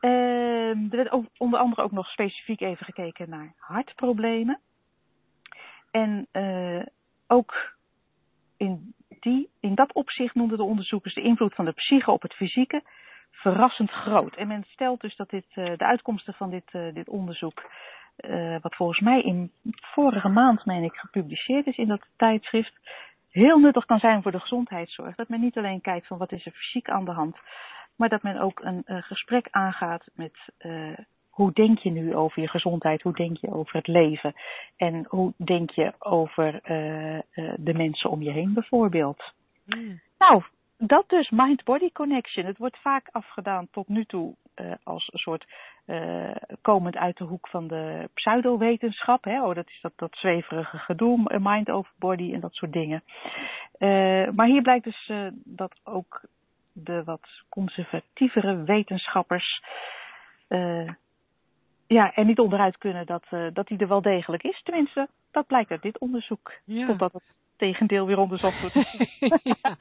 [0.00, 4.60] Uh, er werd onder andere ook nog specifiek even gekeken naar hartproblemen.
[5.90, 6.82] En uh,
[7.26, 7.74] ook
[8.56, 12.34] in, die, in dat opzicht noemden de onderzoekers de invloed van de psyche op het
[12.34, 12.82] fysieke
[13.30, 14.36] verrassend groot.
[14.36, 17.70] En men stelt dus dat dit, uh, de uitkomsten van dit, uh, dit onderzoek,
[18.60, 22.72] wat volgens mij in vorige maand, meen ik, gepubliceerd is in dat tijdschrift,
[23.34, 25.14] heel nuttig kan zijn voor de gezondheidszorg.
[25.14, 27.36] Dat men niet alleen kijkt van wat is er fysiek aan de hand,
[27.96, 30.98] maar dat men ook een uh, gesprek aangaat met uh,
[31.30, 34.34] hoe denk je nu over je gezondheid, hoe denk je over het leven
[34.76, 37.20] en hoe denk je over uh,
[37.56, 39.32] de mensen om je heen bijvoorbeeld.
[39.64, 40.00] Mm.
[40.18, 40.42] Nou,
[40.86, 42.46] dat dus mind-body connection.
[42.46, 45.46] Het wordt vaak afgedaan tot nu toe uh, als een soort
[45.86, 46.30] uh,
[46.62, 49.24] komend uit de hoek van de pseudowetenschap.
[49.24, 49.42] Hè?
[49.42, 53.02] Oh, dat is dat, dat zweverige gedoe, mind over body en dat soort dingen.
[53.78, 55.12] Uh, maar hier blijkt dus
[55.44, 56.20] dat ook
[56.72, 59.62] de wat conservatievere wetenschappers
[61.86, 64.62] ja, er niet onderuit kunnen dat, dat die er wel degelijk is.
[64.62, 66.52] Tenminste, dat blijkt uit dit onderzoek.
[66.64, 66.86] Ja.
[66.86, 68.74] Totdat het tegendeel weer onderzocht wordt.
[69.42, 69.76] ja.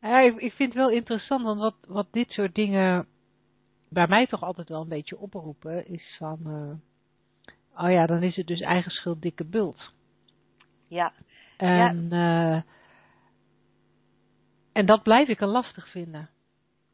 [0.00, 0.20] ja.
[0.20, 3.06] ik vind het wel interessant, want wat, wat dit soort dingen
[3.88, 8.36] bij mij toch altijd wel een beetje oproepen is van, uh, oh ja, dan is
[8.36, 9.92] het dus eigen schuld dikke bult.
[10.88, 11.12] Ja.
[11.56, 12.54] En, ja.
[12.54, 12.62] Uh,
[14.72, 16.28] en dat blijf ik een lastig vinden.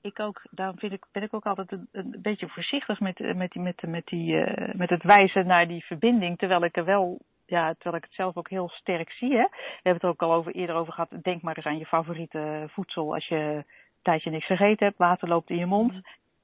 [0.01, 0.43] Ik ook.
[0.51, 3.83] Daarom vind ik, ben ik ook altijd een, een beetje voorzichtig met, met, die, met,
[3.83, 6.39] met, die, uh, met het wijzen naar die verbinding.
[6.39, 7.21] Terwijl ik er wel
[7.53, 9.33] ja, terwijl ik het zelf ook heel sterk zie.
[9.33, 9.43] Hè.
[9.43, 11.23] We hebben het er ook al over, eerder over gehad.
[11.23, 13.15] Denk maar eens aan je favoriete voedsel.
[13.15, 13.65] Als je een
[14.03, 15.93] tijdje niks gegeten hebt, water loopt in je mond.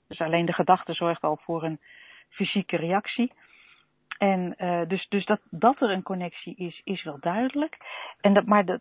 [0.09, 1.81] Dus alleen de gedachte zorgt al voor een
[2.29, 3.33] fysieke reactie.
[4.19, 7.77] En uh, dus, dus dat, dat er een connectie is, is wel duidelijk.
[8.21, 8.81] En dat, maar dat,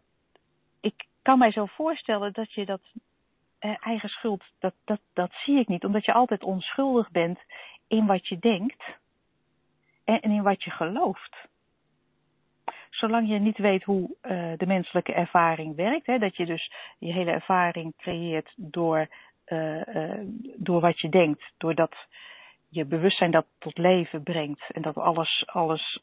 [0.81, 2.81] ik kan mij zo voorstellen dat je dat
[3.59, 5.85] uh, eigen schuld, dat, dat, dat zie ik niet.
[5.85, 7.39] Omdat je altijd onschuldig bent
[7.87, 8.83] in wat je denkt
[10.03, 11.47] en, en in wat je gelooft
[12.89, 17.13] zolang je niet weet hoe uh, de menselijke ervaring werkt, hè, dat je dus je
[17.13, 19.07] hele ervaring creëert door,
[19.47, 20.19] uh, uh,
[20.55, 21.95] door wat je denkt, doordat
[22.69, 26.01] je bewustzijn dat tot leven brengt en dat alles, alles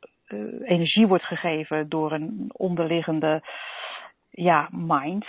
[0.62, 3.42] energie wordt gegeven door een onderliggende
[4.31, 5.27] ja, mind.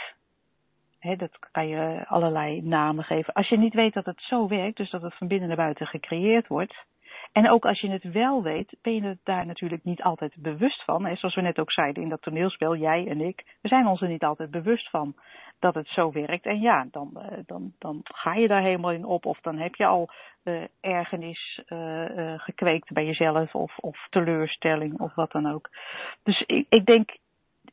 [1.00, 3.34] Dat kan je allerlei namen geven.
[3.34, 5.88] Als je niet weet dat het zo werkt, dus dat het van binnen naar buiten
[5.88, 6.86] gecreëerd wordt,
[7.36, 10.84] en ook als je het wel weet, ben je het daar natuurlijk niet altijd bewust
[10.84, 11.06] van.
[11.06, 14.02] En zoals we net ook zeiden in dat toneelspel, jij en ik, we zijn ons
[14.02, 15.15] er niet altijd bewust van
[15.60, 16.45] dat het zo werkt.
[16.45, 19.26] En ja, dan, uh, dan, dan ga je daar helemaal in op.
[19.26, 20.10] Of dan heb je al
[20.43, 23.56] uh, ergernis uh, gekweekt bij jezelf.
[23.56, 25.69] Of, of teleurstelling of wat dan ook.
[26.24, 27.17] Dus ik, ik denk,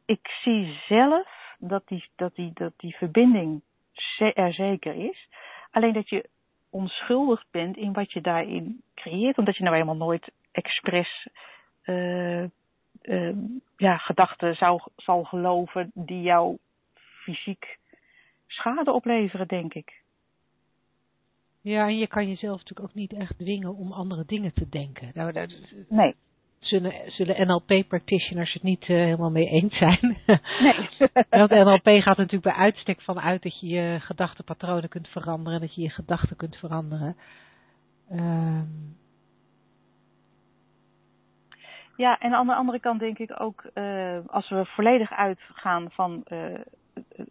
[0.05, 3.63] ik zie zelf dat die, dat die, dat die verbinding
[4.35, 5.29] er zeker is.
[5.71, 6.29] Alleen dat je
[6.73, 11.29] onschuldig bent in wat je daarin creëert, omdat je nou helemaal nooit expres
[11.85, 12.45] uh,
[13.03, 13.37] uh,
[13.77, 16.59] ja, gedachten zou, zal geloven die jou
[16.95, 17.79] fysiek
[18.47, 20.01] schade opleveren, denk ik.
[21.61, 25.11] Ja, en je kan jezelf natuurlijk ook niet echt dwingen om andere dingen te denken.
[25.15, 25.55] Nou, dat,
[25.89, 26.15] nee
[26.63, 30.17] zullen, zullen NLP-practitioners het niet uh, helemaal mee eens zijn.
[30.61, 30.89] Nee.
[31.29, 35.75] Want NLP gaat natuurlijk bij uitstek van uit dat je je gedachtenpatronen kunt veranderen, dat
[35.75, 37.17] je je gedachten kunt veranderen.
[38.13, 39.01] Um...
[41.97, 46.25] Ja, en aan de andere kant denk ik ook, uh, als we volledig uitgaan van
[46.29, 46.59] uh,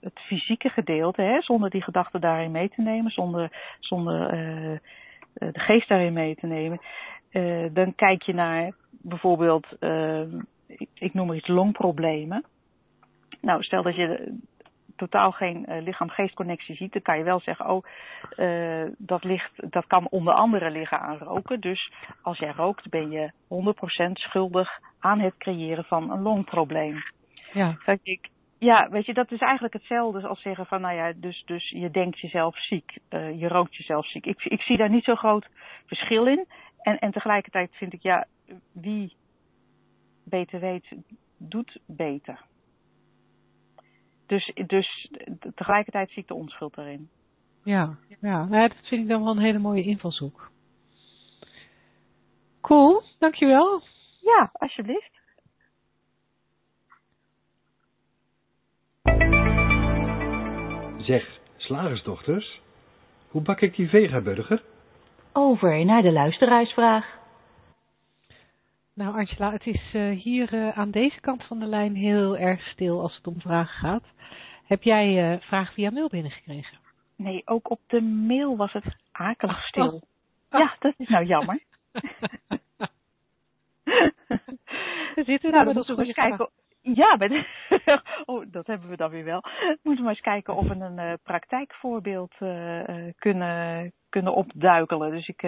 [0.02, 4.30] het fysieke gedeelte, hè, zonder die gedachten daarin mee te nemen, zonder, zonder
[5.34, 6.82] de geest daarin mee te nemen,
[7.74, 10.22] dan kijk je naar bijvoorbeeld, uh,
[10.68, 12.46] ik, ik, noem maar iets, longproblemen.
[13.42, 14.38] Nou, stel dat je
[14.96, 17.84] totaal geen uh, lichaam-geestconnectie ziet, dan kan je wel zeggen, oh,
[18.38, 21.60] uh, dat, ligt, dat kan onder andere liggen aan roken.
[21.60, 23.32] Dus als jij rookt, ben je
[24.10, 27.04] 100% schuldig aan het creëren van een longprobleem.
[27.54, 27.78] Ja.
[28.04, 31.70] ik, ja, weet je, dat is eigenlijk hetzelfde als zeggen van, nou ja, dus, dus
[31.70, 34.26] je denkt jezelf ziek, uh, je rookt jezelf ziek.
[34.26, 35.48] Ik, ik zie daar niet zo groot
[35.86, 36.46] verschil in.
[36.82, 38.26] En, en tegelijkertijd vind ik, ja,
[38.72, 39.16] wie
[40.24, 40.86] beter weet,
[41.38, 42.46] doet beter.
[44.26, 45.12] Dus, dus
[45.56, 47.10] tegelijkertijd zie ik de onschuld erin.
[47.64, 50.52] Ja, ja, nou, dat vind ik dan wel een hele mooie invalshoek.
[52.62, 53.82] Cool, dankjewel.
[54.22, 55.20] Ja, alsjeblieft.
[60.98, 62.62] Zeg, slagersdochters,
[63.30, 64.64] hoe bak ik die vegaburger?
[65.34, 67.21] Over naar de luisteraarsvraag.
[68.93, 72.62] Nou Angela, het is uh, hier uh, aan deze kant van de lijn heel erg
[72.62, 74.04] stil als het om vragen gaat.
[74.65, 76.77] Heb jij uh, vragen via mail binnengekregen?
[77.15, 79.88] Nee, ook op de mail was het akelig stil.
[79.88, 79.93] Oh.
[79.93, 80.60] Oh.
[80.60, 81.63] Ja, dat is nou jammer.
[85.15, 86.49] we zitten nou, dan moeten we eens kijken.
[86.82, 87.47] Ja, met,
[88.25, 89.43] oh, dat hebben we dan weer wel.
[89.82, 92.36] Moeten we maar eens kijken of we een praktijkvoorbeeld
[93.17, 95.12] kunnen, kunnen opduikelen.
[95.12, 95.41] Dus ik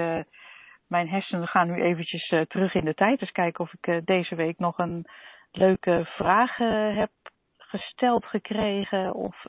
[0.93, 3.19] mijn hersenen gaan nu eventjes uh, terug in de tijd.
[3.19, 5.06] Dus kijken of ik uh, deze week nog een
[5.51, 7.12] leuke vraag uh, heb
[7.58, 9.13] gesteld gekregen.
[9.13, 9.45] Of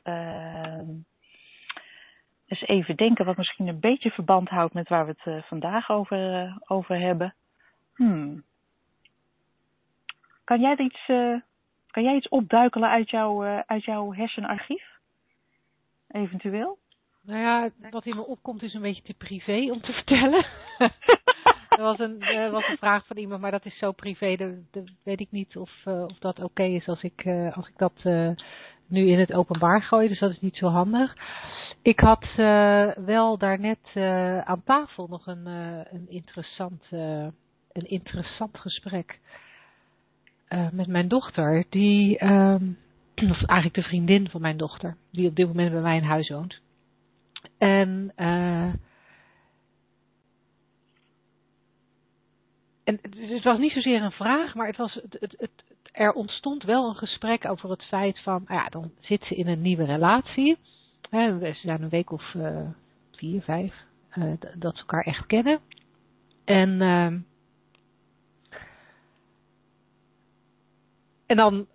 [2.47, 6.53] eens even denken wat misschien een beetje verband houdt met waar we het vandaag over,
[6.67, 7.35] over hebben.
[7.95, 8.43] Hmm.
[10.45, 11.05] Kan jij iets,
[11.91, 14.85] kan jij iets opduikelen uit, jou, uit jouw hersenarchief?
[16.09, 16.79] Eventueel?
[17.23, 20.47] Nou ja, wat in me opkomt is een beetje te privé om te vertellen.
[21.77, 22.19] er was een,
[22.51, 24.37] was een vraag van iemand, maar dat is zo privé,
[24.71, 27.75] dat, weet ik niet of, uh, of dat oké is als ik, uh, als ik
[27.77, 28.31] dat uh,
[28.87, 30.09] nu in het openbaar gooi.
[30.09, 31.17] Dus dat is niet zo handig.
[31.83, 32.25] Ik had
[33.05, 33.79] wel daarnet
[34.45, 39.21] aan tafel nog een, een, interessant, een interessant gesprek
[40.73, 41.65] met mijn dochter.
[41.71, 42.65] Die, ehm,
[43.31, 46.29] of eigenlijk de vriendin van mijn dochter, die op dit moment bij mij in huis
[46.29, 46.61] woont.
[47.59, 48.73] En uh,
[52.85, 56.89] en het was niet zozeer een vraag, maar het was, het, het, er ontstond wel
[56.89, 60.59] een gesprek over het feit van, ah ja, dan zit ze in een nieuwe relatie.
[61.11, 62.69] Hè, ze zijn een week of uh,
[63.13, 63.75] vier, vijf,
[64.15, 65.61] uh, dat ze elkaar echt kennen.
[66.45, 67.07] En, uh,
[71.27, 71.67] en dan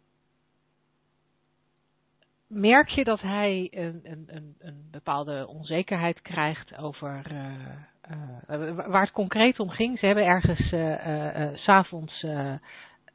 [2.48, 7.56] merk je dat hij een, een, een, een bepaalde onzekerheid krijgt over uh,
[8.88, 10.00] waar het concreet om ging.
[10.00, 12.26] Ze hebben ergens uh, s'avonds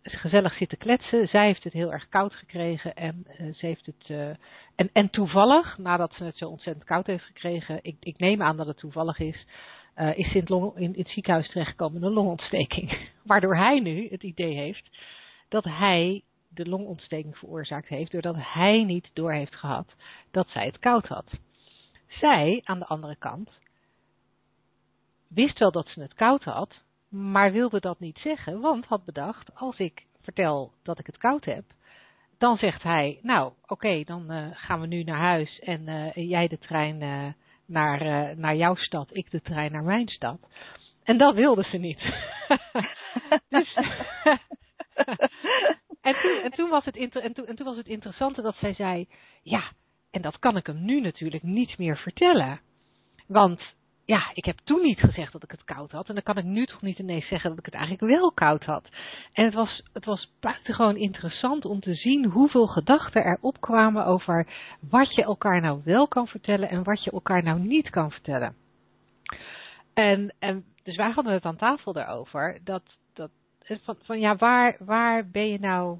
[0.02, 1.28] gezellig zitten kletsen.
[1.28, 4.37] Zij heeft het heel erg koud gekregen en ze heeft het.
[4.74, 8.57] en, en toevallig, nadat ze het zo ontzettend koud heeft gekregen, ik, ik neem aan
[8.57, 9.46] dat het toevallig is,
[10.14, 13.09] is ze in long, in, in het ziekenhuis terechtgekomen een longontsteking.
[13.30, 14.90] Waardoor hij nu het idee heeft
[15.48, 19.96] dat hij de longontsteking veroorzaakt heeft, doordat hij niet door heeft gehad
[20.30, 21.38] dat zij het koud had.
[22.09, 23.50] Zij, aan de andere kant,
[25.28, 29.54] wist wel dat ze het koud had, maar wilde dat niet zeggen, want had bedacht,
[29.54, 31.64] als ik vertel dat ik het koud heb,
[32.38, 36.48] dan zegt hij, nou oké, dan uh, gaan we nu naar huis en uh, jij
[36.48, 37.26] de trein uh,
[37.66, 40.38] naar, naar jouw stad, ik de trein naar mijn stad.
[41.02, 42.00] En dat wilde ze niet.
[43.48, 43.78] dus,
[46.42, 49.08] en, toen was het en, toen, en toen was het interessante dat zij zei,
[49.42, 49.72] ja,
[50.10, 52.60] en dat kan ik hem nu natuurlijk niet meer vertellen.
[53.26, 53.60] Want
[54.04, 56.08] ja, ik heb toen niet gezegd dat ik het koud had.
[56.08, 58.64] En dan kan ik nu toch niet ineens zeggen dat ik het eigenlijk wel koud
[58.64, 58.88] had.
[59.32, 64.46] En het was, het was buitengewoon interessant om te zien hoeveel gedachten er opkwamen over
[64.90, 68.54] wat je elkaar nou wel kan vertellen en wat je elkaar nou niet kan vertellen.
[69.94, 72.60] En, en dus wij hadden het aan tafel daarover.
[72.64, 73.30] Dat, dat,
[73.66, 75.98] van, van ja, waar, waar ben je nou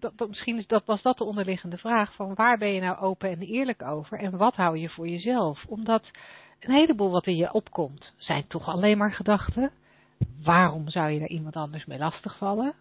[0.00, 3.30] dat, misschien is dat, was dat de onderliggende vraag van waar ben je nou open
[3.30, 5.64] en eerlijk over en wat hou je voor jezelf?
[5.66, 6.10] Omdat
[6.60, 9.70] een heleboel wat in je opkomt zijn toch alleen maar gedachten.
[10.42, 12.74] Waarom zou je daar iemand anders mee lastigvallen?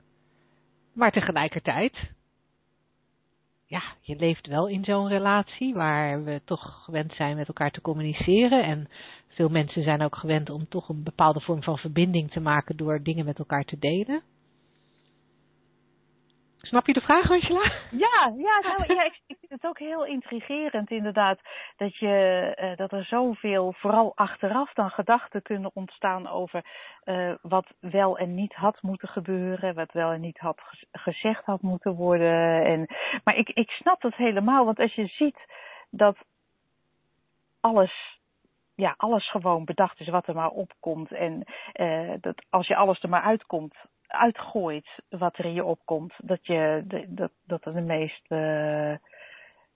[0.93, 2.11] Maar tegelijkertijd,
[3.65, 7.81] ja, je leeft wel in zo'n relatie waar we toch gewend zijn met elkaar te
[7.81, 8.63] communiceren.
[8.63, 8.89] En
[9.27, 13.03] veel mensen zijn ook gewend om toch een bepaalde vorm van verbinding te maken door
[13.03, 14.21] dingen met elkaar te delen.
[16.65, 17.71] Snap je de vraag, Angela?
[17.91, 21.39] Ja, ja, nou, ja ik, vind het ook heel intrigerend inderdaad.
[21.77, 26.65] Dat, je, uh, dat er zoveel, vooral achteraf dan gedachten kunnen ontstaan over
[27.05, 29.75] uh, wat wel en niet had moeten gebeuren.
[29.75, 32.65] Wat wel en niet had gezegd had moeten worden.
[32.65, 32.87] En,
[33.23, 35.39] maar ik, ik snap dat helemaal, want als je ziet
[35.89, 36.17] dat
[37.59, 38.21] alles
[38.75, 41.11] ja, alles gewoon bedacht is wat er maar opkomt.
[41.11, 43.75] En uh, dat als je alles er maar uitkomt,
[44.13, 48.95] uitgooit wat er in je opkomt, dat, je, dat, dat er de meest uh,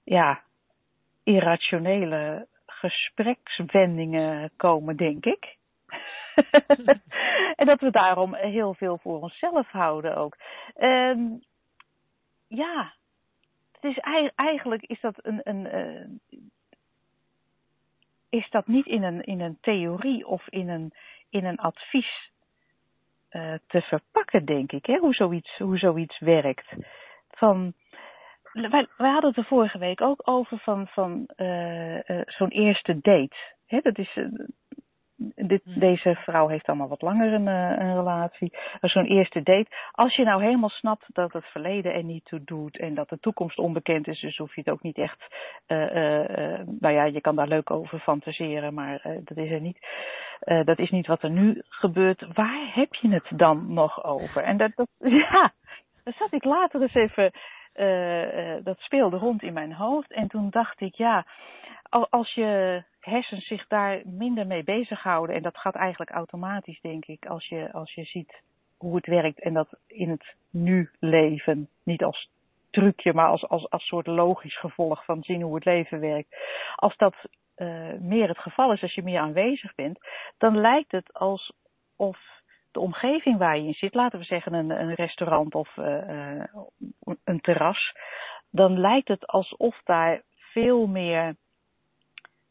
[0.04, 0.42] ja,
[1.24, 5.56] irrationele gesprekswendingen komen, denk ik.
[7.56, 10.38] en dat we daarom heel veel voor onszelf houden ook.
[10.78, 11.42] Um,
[12.48, 12.94] ja,
[13.72, 13.98] het is
[14.36, 16.40] eigenlijk is dat een, een uh,
[18.30, 20.94] is dat niet in een, in een theorie of in een,
[21.30, 22.32] in een advies
[23.38, 24.98] uh, te verpakken, denk ik, hè?
[24.98, 26.74] Hoe, zoiets, hoe zoiets werkt.
[27.30, 27.74] Van,
[28.52, 33.00] wij, wij hadden het er vorige week ook over van, van uh, uh, zo'n eerste
[33.02, 33.36] date.
[33.66, 33.80] Hè?
[33.80, 34.20] Dat is,
[35.36, 35.80] dit, mhm.
[35.80, 38.54] deze vrouw heeft allemaal wat langer een, een relatie.
[38.82, 39.68] Zo'n eerste date.
[39.92, 43.20] Als je nou helemaal snapt dat het verleden er niet toe doet en dat de
[43.20, 45.36] toekomst onbekend is, dus hoef je het ook niet echt.
[45.68, 49.62] Uh, uh, nou ja, je kan daar leuk over fantaseren, maar uh, dat is er
[49.62, 49.80] niet.
[50.66, 52.34] Dat is niet wat er nu gebeurt.
[52.34, 54.44] Waar heb je het dan nog over?
[54.44, 54.88] En dat, dat
[55.30, 55.54] ja,
[56.04, 57.32] daar zat ik later eens even,
[58.64, 60.12] dat speelde rond in mijn hoofd.
[60.12, 61.26] En toen dacht ik, ja,
[62.10, 67.26] als je hersens zich daar minder mee bezighouden, en dat gaat eigenlijk automatisch, denk ik,
[67.26, 68.42] als je, als je ziet
[68.78, 72.30] hoe het werkt en dat in het nu leven, niet als
[72.70, 76.36] trucje, maar als, als, als soort logisch gevolg van zien hoe het leven werkt.
[76.76, 77.16] Als dat
[77.58, 80.00] uh, meer het geval is, als je meer aanwezig bent,
[80.38, 82.18] dan lijkt het alsof
[82.72, 86.44] de omgeving waar je in zit, laten we zeggen een, een restaurant of uh, uh,
[87.24, 87.96] een terras,
[88.52, 91.36] dan lijkt het alsof daar veel meer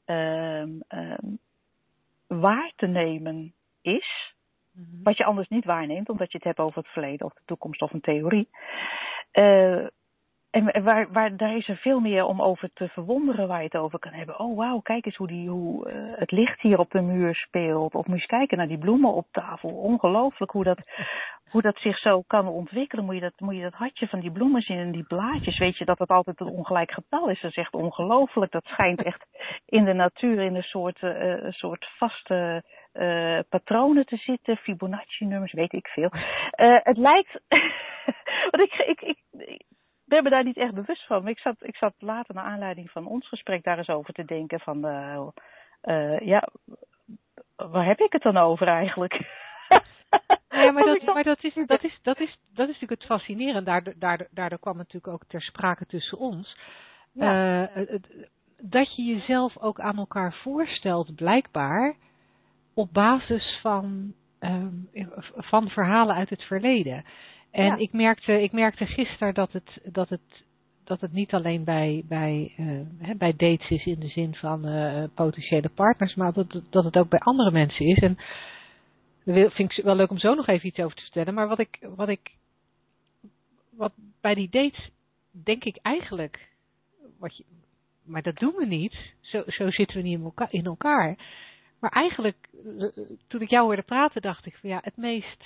[0.06, 1.18] uh,
[2.26, 4.34] waar te nemen is,
[4.72, 5.02] mm-hmm.
[5.02, 7.82] wat je anders niet waarneemt, omdat je het hebt over het verleden of de toekomst
[7.82, 8.48] of een theorie.
[10.56, 13.76] En waar, waar, daar is er veel meer om over te verwonderen waar je het
[13.76, 14.38] over kan hebben.
[14.38, 17.94] Oh wauw, kijk eens hoe, die, hoe uh, het licht hier op de muur speelt.
[17.94, 19.70] Of moet je eens kijken naar die bloemen op tafel.
[19.70, 20.78] Ongelooflijk hoe dat,
[21.52, 23.04] hoe dat zich zo kan ontwikkelen.
[23.04, 25.58] Moet je, dat, moet je dat hartje van die bloemen zien en die blaadjes.
[25.58, 27.40] Weet je dat het altijd een ongelijk getal is.
[27.40, 28.52] Dat is echt ongelooflijk.
[28.52, 29.26] Dat schijnt echt
[29.66, 32.62] in de natuur in een soort, uh, een soort vaste
[32.94, 34.56] uh, patronen te zitten.
[34.56, 36.10] Fibonacci-nummers, weet ik veel.
[36.82, 37.40] Het lijkt...
[38.50, 39.65] want ik, ik, ik
[40.06, 41.22] ben me daar niet echt bewust van.
[41.22, 44.24] Maar ik zat, ik zat later naar aanleiding van ons gesprek daar eens over te
[44.24, 44.86] denken van...
[44.86, 46.48] Uh, ja,
[47.56, 49.12] waar heb ik het dan over eigenlijk?
[50.48, 53.62] Ja, maar, dat, maar dat, is, dat, is, dat, is, dat is natuurlijk het fascinerende.
[53.62, 56.58] Daardoor, daardoor, daardoor kwam het natuurlijk ook ter sprake tussen ons.
[57.12, 57.76] Ja.
[57.76, 57.86] Uh,
[58.58, 61.96] dat je jezelf ook aan elkaar voorstelt, blijkbaar,
[62.74, 64.88] op basis van, um,
[65.36, 67.04] van verhalen uit het verleden.
[67.56, 67.76] En ja.
[67.76, 70.44] ik, merkte, ik merkte gisteren dat het, dat het,
[70.84, 75.04] dat het niet alleen bij, bij, uh, bij dates is in de zin van uh,
[75.14, 77.98] potentiële partners, maar dat, dat het ook bij andere mensen is.
[77.98, 78.18] En
[79.24, 81.34] dat vind ik wel leuk om zo nog even iets over te vertellen.
[81.34, 82.34] Maar wat ik, wat ik,
[83.70, 84.90] wat bij die dates
[85.30, 86.48] denk ik eigenlijk,
[87.18, 87.44] wat je,
[88.04, 89.14] maar dat doen we niet.
[89.20, 91.16] Zo, zo zitten we niet in elkaar, in elkaar.
[91.80, 92.48] Maar eigenlijk,
[93.26, 95.44] toen ik jou hoorde praten, dacht ik van ja, het meest,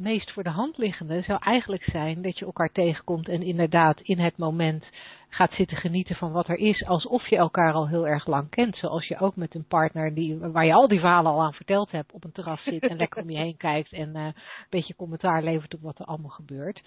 [0.00, 4.18] meest voor de hand liggende zou eigenlijk zijn dat je elkaar tegenkomt en inderdaad in
[4.18, 4.84] het moment
[5.28, 8.76] gaat zitten genieten van wat er is, alsof je elkaar al heel erg lang kent.
[8.76, 11.90] Zoals je ook met een partner die, waar je al die verhalen al aan verteld
[11.90, 14.34] hebt, op een terras zit en lekker om je heen kijkt en uh, een
[14.70, 16.82] beetje commentaar levert op wat er allemaal gebeurt.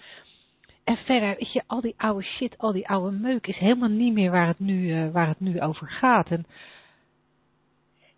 [0.84, 4.12] En verder, weet je, al die oude shit, al die oude meuk is helemaal niet
[4.12, 6.28] meer waar het nu, uh, waar het nu over gaat.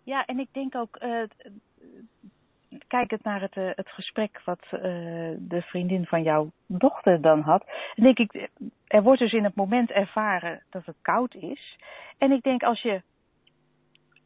[0.03, 1.23] Ja, en ik denk ook, uh,
[2.87, 4.81] kijkend naar het, uh, het gesprek wat uh,
[5.37, 7.65] de vriendin van jouw dochter dan had,
[7.95, 8.49] denk ik,
[8.87, 11.77] er wordt dus in het moment ervaren dat het koud is.
[12.17, 13.01] En ik denk, als je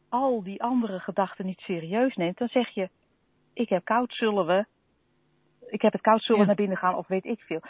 [0.08, 2.88] al die andere gedachten niet serieus neemt, dan zeg je,
[3.52, 4.66] ik heb koud, zullen we,
[5.68, 6.46] ik heb het koud, zullen we ja.
[6.46, 7.60] naar binnen gaan of weet ik veel.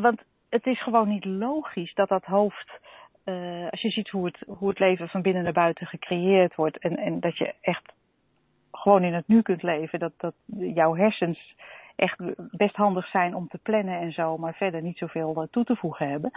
[0.00, 2.80] Want het is gewoon niet logisch dat dat hoofd
[3.24, 6.78] uh, als je ziet hoe het, hoe het leven van binnen naar buiten gecreëerd wordt
[6.78, 7.92] en, en dat je echt
[8.72, 11.54] gewoon in het nu kunt leven, dat, dat jouw hersens
[11.96, 12.18] echt
[12.50, 16.08] best handig zijn om te plannen en zo, maar verder niet zoveel toe te voegen
[16.08, 16.30] hebben,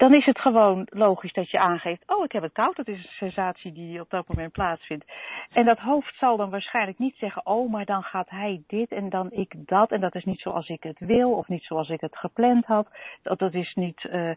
[0.00, 3.04] dan is het gewoon logisch dat je aangeeft, oh ik heb het koud, dat is
[3.04, 5.04] een sensatie die op dat moment plaatsvindt.
[5.52, 9.08] En dat hoofd zal dan waarschijnlijk niet zeggen, oh maar dan gaat hij dit en
[9.08, 12.00] dan ik dat en dat is niet zoals ik het wil of niet zoals ik
[12.00, 12.88] het gepland had.
[13.22, 14.04] Dat, dat is niet...
[14.04, 14.32] Uh,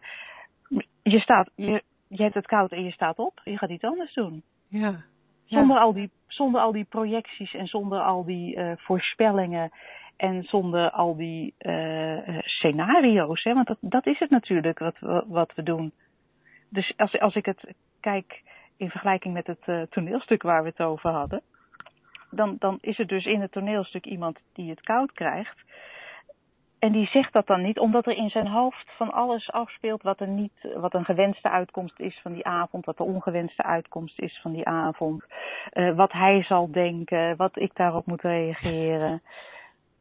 [1.02, 3.40] je, staat, je, je hebt het koud en je staat op.
[3.44, 4.42] Je gaat iets anders doen.
[4.68, 5.04] Ja.
[5.44, 9.70] Zonder, al die, zonder al die projecties en zonder al die uh, voorspellingen.
[10.16, 13.42] En zonder al die uh, scenario's.
[13.42, 13.54] Hè?
[13.54, 15.92] Want dat, dat is het natuurlijk wat, wat we doen.
[16.68, 18.42] Dus als, als ik het kijk
[18.76, 21.42] in vergelijking met het toneelstuk waar we het over hadden.
[22.30, 25.62] Dan, dan is er dus in het toneelstuk iemand die het koud krijgt.
[26.84, 30.20] En die zegt dat dan niet, omdat er in zijn hoofd van alles afspeelt wat,
[30.20, 34.38] er niet, wat een gewenste uitkomst is van die avond, wat de ongewenste uitkomst is
[34.42, 35.24] van die avond,
[35.72, 39.22] uh, wat hij zal denken, wat ik daarop moet reageren.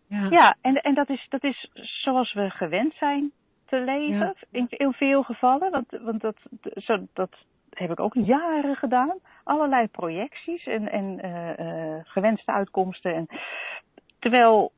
[0.07, 3.31] Ja, ja en, en dat, is, dat is zoals we gewend zijn
[3.65, 4.33] te leven, ja.
[4.51, 6.35] in, in veel gevallen, want, want dat,
[6.75, 7.31] zo, dat
[7.69, 9.17] heb ik ook jaren gedaan.
[9.43, 13.13] Allerlei projecties en, en uh, uh, gewenste uitkomsten.
[13.13, 13.27] En,
[14.19, 14.71] terwijl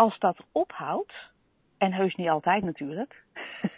[0.00, 1.30] als dat ophoudt,
[1.78, 3.24] en heus niet altijd natuurlijk,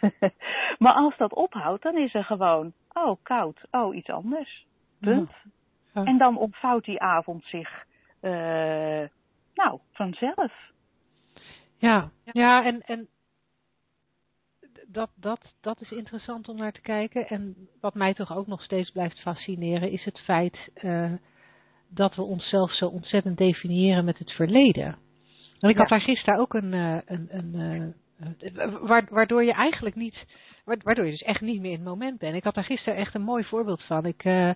[0.83, 4.65] maar als dat ophoudt, dan is er gewoon, oh koud, oh iets anders.
[4.99, 5.29] Punt.
[5.29, 5.51] Ja.
[5.93, 6.03] Ja.
[6.03, 7.85] En dan ontvouwt die avond zich,
[8.21, 8.31] uh,
[9.53, 10.53] nou, vanzelf.
[11.77, 13.07] Ja, ja, en, en
[14.87, 17.27] dat, dat, dat is interessant om naar te kijken.
[17.27, 21.13] En wat mij toch ook nog steeds blijft fascineren, is het feit uh,
[21.89, 24.97] dat we onszelf zo ontzettend definiëren met het verleden.
[25.63, 27.95] En ik had daar gisteren ook een, uh, een, een
[28.55, 30.25] uh, waardoor je eigenlijk niet,
[30.65, 32.35] waardoor je dus echt niet meer in het moment bent.
[32.35, 34.05] Ik had daar gisteren echt een mooi voorbeeld van.
[34.05, 34.51] Ik uh,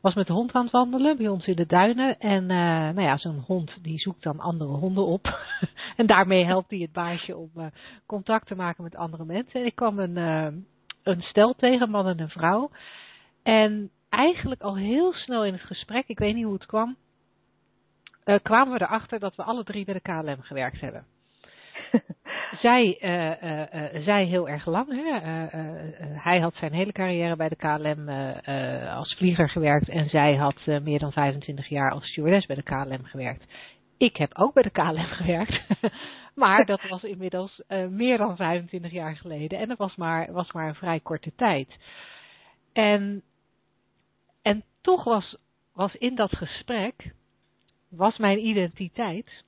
[0.00, 2.18] was met de hond aan het wandelen bij ons in de duinen.
[2.18, 5.38] En uh, nou ja, zo'n hond die zoekt dan andere honden op.
[5.96, 7.66] en daarmee helpt hij het baasje om uh,
[8.06, 9.60] contact te maken met andere mensen.
[9.60, 10.16] En ik kwam een,
[11.02, 12.70] een stel tegen, een man en een vrouw.
[13.42, 16.96] En eigenlijk al heel snel in het gesprek, ik weet niet hoe het kwam
[18.28, 21.06] uh, kwamen we erachter dat we alle drie bij de KLM gewerkt hebben.
[22.62, 24.88] zij, uh, uh, zij heel erg lang.
[24.90, 25.18] Hè?
[26.18, 28.08] hij had zijn hele carrière bij de KLM
[28.88, 33.04] als vlieger gewerkt en zij had meer dan 25 jaar als stewardess bij de KLM
[33.04, 33.44] gewerkt.
[33.96, 35.60] Ik heb ook bij de KLM gewerkt,
[36.34, 40.68] maar dat was inmiddels meer dan 25 jaar geleden en dat was maar, was maar
[40.68, 41.76] een vrij korte tijd.
[42.72, 43.22] En,
[44.42, 45.36] en toch was,
[45.72, 47.12] was in dat gesprek,
[47.90, 49.44] was mijn identiteit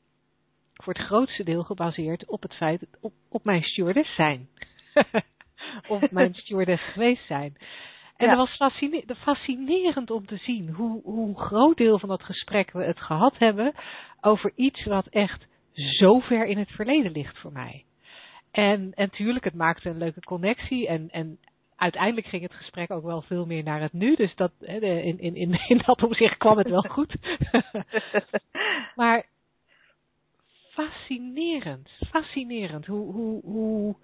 [0.75, 4.49] voor het grootste deel gebaseerd op het feit, op, op mijn stewardess zijn.
[5.89, 7.57] op mijn stewardess geweest zijn.
[8.17, 8.35] En ja.
[8.35, 8.73] dat was
[9.17, 13.75] fascinerend om te zien hoe, hoe groot deel van dat gesprek we het gehad hebben
[14.21, 17.85] over iets wat echt zo ver in het verleden ligt voor mij.
[18.51, 21.39] En, en tuurlijk, het maakte een leuke connectie en, en
[21.81, 24.15] uiteindelijk ging het gesprek ook wel veel meer naar het nu.
[24.15, 24.83] Dus dat, in,
[25.19, 27.15] in, in, in dat opzicht kwam het wel goed.
[29.01, 29.27] maar
[30.71, 33.95] fascinerend, fascinerend hoe, hoe, hoe,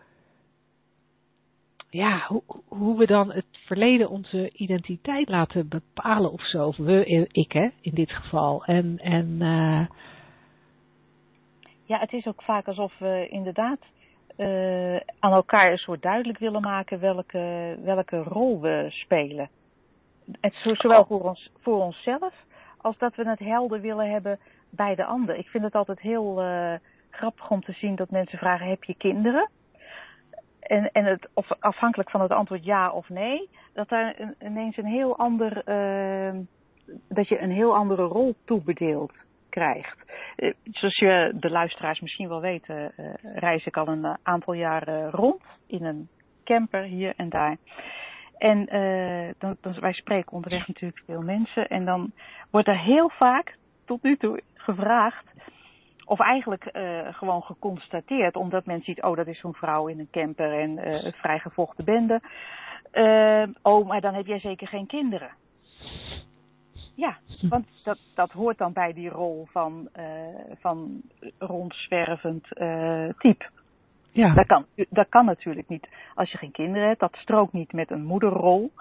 [1.90, 6.66] ja, hoe, hoe we dan het verleden onze identiteit laten bepalen of zo.
[6.66, 8.64] Of we, ik hè, in dit geval.
[8.64, 9.86] En, en uh...
[11.84, 13.80] ja, het is ook vaak alsof we inderdaad
[14.36, 19.48] uh, aan elkaar een soort duidelijk willen maken welke, welke rol we spelen.
[20.40, 22.34] Het, zowel voor, ons, voor onszelf
[22.80, 24.38] als dat we het helder willen hebben
[24.70, 25.36] bij de ander.
[25.36, 26.74] Ik vind het altijd heel uh,
[27.10, 29.50] grappig om te zien dat mensen vragen: heb je kinderen?
[30.60, 34.86] En, en het, of afhankelijk van het antwoord ja of nee, dat daar ineens een
[34.86, 36.40] heel ander, uh,
[37.08, 39.12] dat je een heel andere rol toebedeeld
[39.56, 39.96] krijgt.
[40.36, 45.10] Uh, zoals je de luisteraars misschien wel weten, uh, reis ik al een aantal jaren
[45.10, 46.08] rond in een
[46.44, 47.56] camper hier en daar.
[48.38, 48.66] En
[49.38, 52.12] dan, dan, wij spreken onderweg natuurlijk veel mensen en dan
[52.50, 55.24] wordt er heel vaak tot nu toe gevraagd
[56.04, 56.70] of eigenlijk
[57.10, 61.12] gewoon geconstateerd, omdat men ziet, oh dat is zo'n vrouw in een camper en uh,
[61.12, 62.20] vrijgevochten bende.
[63.62, 65.30] Oh, maar dan heb jij zeker geen kinderen.
[66.96, 67.16] Ja,
[67.48, 69.88] want dat, dat hoort dan bij die rol van,
[70.58, 71.02] van
[71.38, 72.46] rondzwervend
[73.18, 73.46] type.
[74.12, 74.34] Ja.
[74.34, 77.00] Dat, kan, dat kan natuurlijk niet als je geen kinderen hebt.
[77.00, 78.72] Dat strookt niet met een moederrol.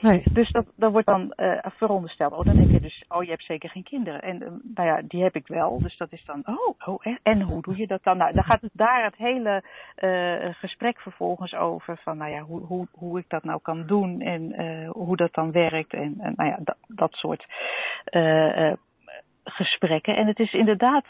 [0.00, 0.22] Nee.
[0.32, 2.32] Dus dat, dat wordt dan uh, verondersteld.
[2.32, 4.22] Oh, dan heb je dus, oh, je hebt zeker geen kinderen.
[4.22, 5.78] En uh, nou ja, die heb ik wel.
[5.78, 8.16] Dus dat is dan, oh, oh en hoe doe je dat dan?
[8.16, 9.62] Nou, dan gaat het daar het hele
[9.98, 11.96] uh, gesprek vervolgens over.
[11.96, 14.54] Van, nou ja, hoe, hoe, hoe ik dat nou kan doen en
[14.86, 15.92] hoe dat dan werkt.
[15.92, 17.46] En, nou ja, dat, dat soort
[19.44, 20.16] gesprekken.
[20.16, 21.04] En het is inderdaad,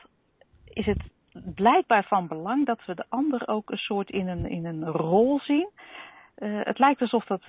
[0.64, 1.02] is het
[1.54, 5.40] blijkbaar van belang dat we de ander ook een soort in een, in een rol
[5.40, 5.68] zien.
[6.40, 7.42] het lijkt alsof dat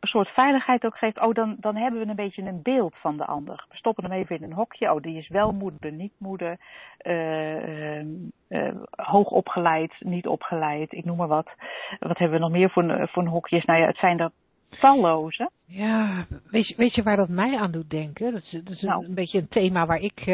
[0.00, 1.20] soort veiligheid ook geeft.
[1.20, 3.64] Oh, dan, dan hebben we een beetje een beeld van de ander.
[3.68, 4.92] We stoppen hem even in een hokje.
[4.92, 6.58] Oh, die is wel moeder, niet moeder.
[7.02, 10.92] Uh, uh, hoog opgeleid, niet opgeleid.
[10.92, 11.50] Ik noem maar wat.
[11.98, 13.64] Wat hebben we nog meer voor, voor hokjes?
[13.64, 14.30] Nou ja, het zijn er
[14.78, 15.50] talloze.
[15.66, 18.32] Ja, weet je, weet je waar dat mij aan doet denken?
[18.32, 19.04] Dat is, dat is nou.
[19.04, 20.26] een, beetje een thema waar ik uh,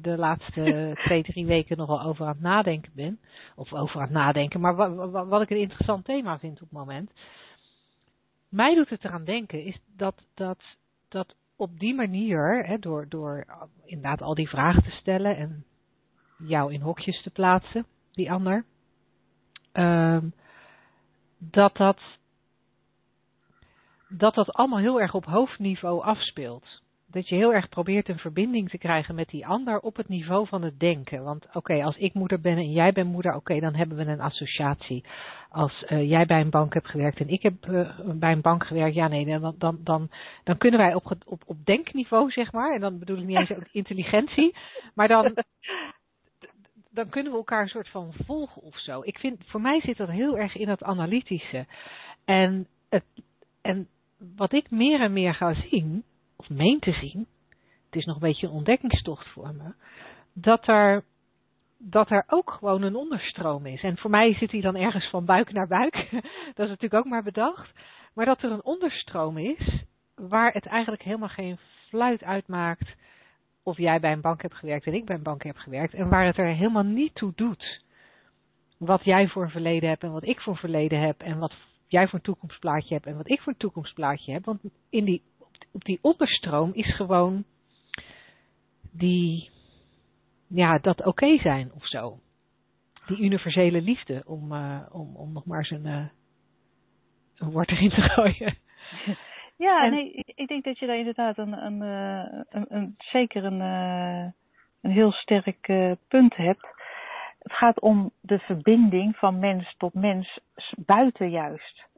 [0.00, 3.18] de laatste twee, drie weken nogal over aan het nadenken ben.
[3.56, 6.78] Of over aan het nadenken, maar wat, wat ik een interessant thema vind op het
[6.78, 7.10] moment
[8.50, 10.62] mij doet het eraan denken, is dat, dat,
[11.08, 13.46] dat op die manier, hè, door, door
[13.84, 15.64] inderdaad al die vragen te stellen en
[16.38, 18.64] jou in hokjes te plaatsen, die ander,
[19.72, 20.22] uh,
[21.38, 22.00] dat, dat,
[24.08, 28.70] dat dat allemaal heel erg op hoofdniveau afspeelt dat je heel erg probeert een verbinding
[28.70, 31.24] te krijgen met die ander op het niveau van het denken.
[31.24, 34.20] Want oké, als ik moeder ben en jij bent moeder, oké, dan hebben we een
[34.20, 35.04] associatie.
[35.48, 38.66] Als uh, jij bij een bank hebt gewerkt en ik heb uh, bij een bank
[38.66, 40.10] gewerkt, ja nee, dan, dan, dan,
[40.44, 43.52] dan kunnen wij op, op, op denkniveau, zeg maar, en dan bedoel ik niet eens
[43.72, 44.56] intelligentie,
[44.94, 45.34] maar dan,
[46.90, 49.00] dan kunnen we elkaar een soort van volgen of zo.
[49.04, 51.66] Ik vind, voor mij zit dat heel erg in het analytische.
[52.24, 53.04] En, het,
[53.62, 53.88] en
[54.36, 56.04] wat ik meer en meer ga zien,
[56.40, 57.26] of meen te zien,
[57.84, 59.72] het is nog een beetje een ontdekkingstocht voor me,
[60.32, 61.04] dat er,
[61.78, 63.82] dat er ook gewoon een onderstroom is.
[63.82, 65.94] En voor mij zit hij dan ergens van buik naar buik,
[66.54, 67.72] dat is natuurlijk ook maar bedacht,
[68.14, 69.84] maar dat er een onderstroom is
[70.14, 72.94] waar het eigenlijk helemaal geen fluit uitmaakt
[73.62, 76.08] of jij bij een bank hebt gewerkt en ik bij een bank heb gewerkt en
[76.08, 77.84] waar het er helemaal niet toe doet
[78.78, 81.54] wat jij voor een verleden hebt en wat ik voor een verleden heb en wat
[81.86, 84.44] jij voor een toekomstplaatje hebt en wat ik voor een toekomstplaatje heb.
[84.44, 84.60] Want
[84.90, 85.22] in die
[85.72, 87.44] die onderstroom is gewoon
[88.90, 89.50] die,
[90.46, 92.18] ja, dat oké zijn of zo.
[93.06, 96.06] Die universele liefde, om, uh, om, om nog maar eens een, uh,
[97.36, 98.56] een woord erin te gooien.
[99.56, 103.60] Ja, nee, ik denk dat je daar inderdaad een, een, eh, een, een zeker een,
[104.80, 105.66] een heel sterk
[106.08, 106.66] punt hebt.
[107.38, 110.40] Het gaat om de verbinding van mens tot mens
[110.76, 111.88] buiten juist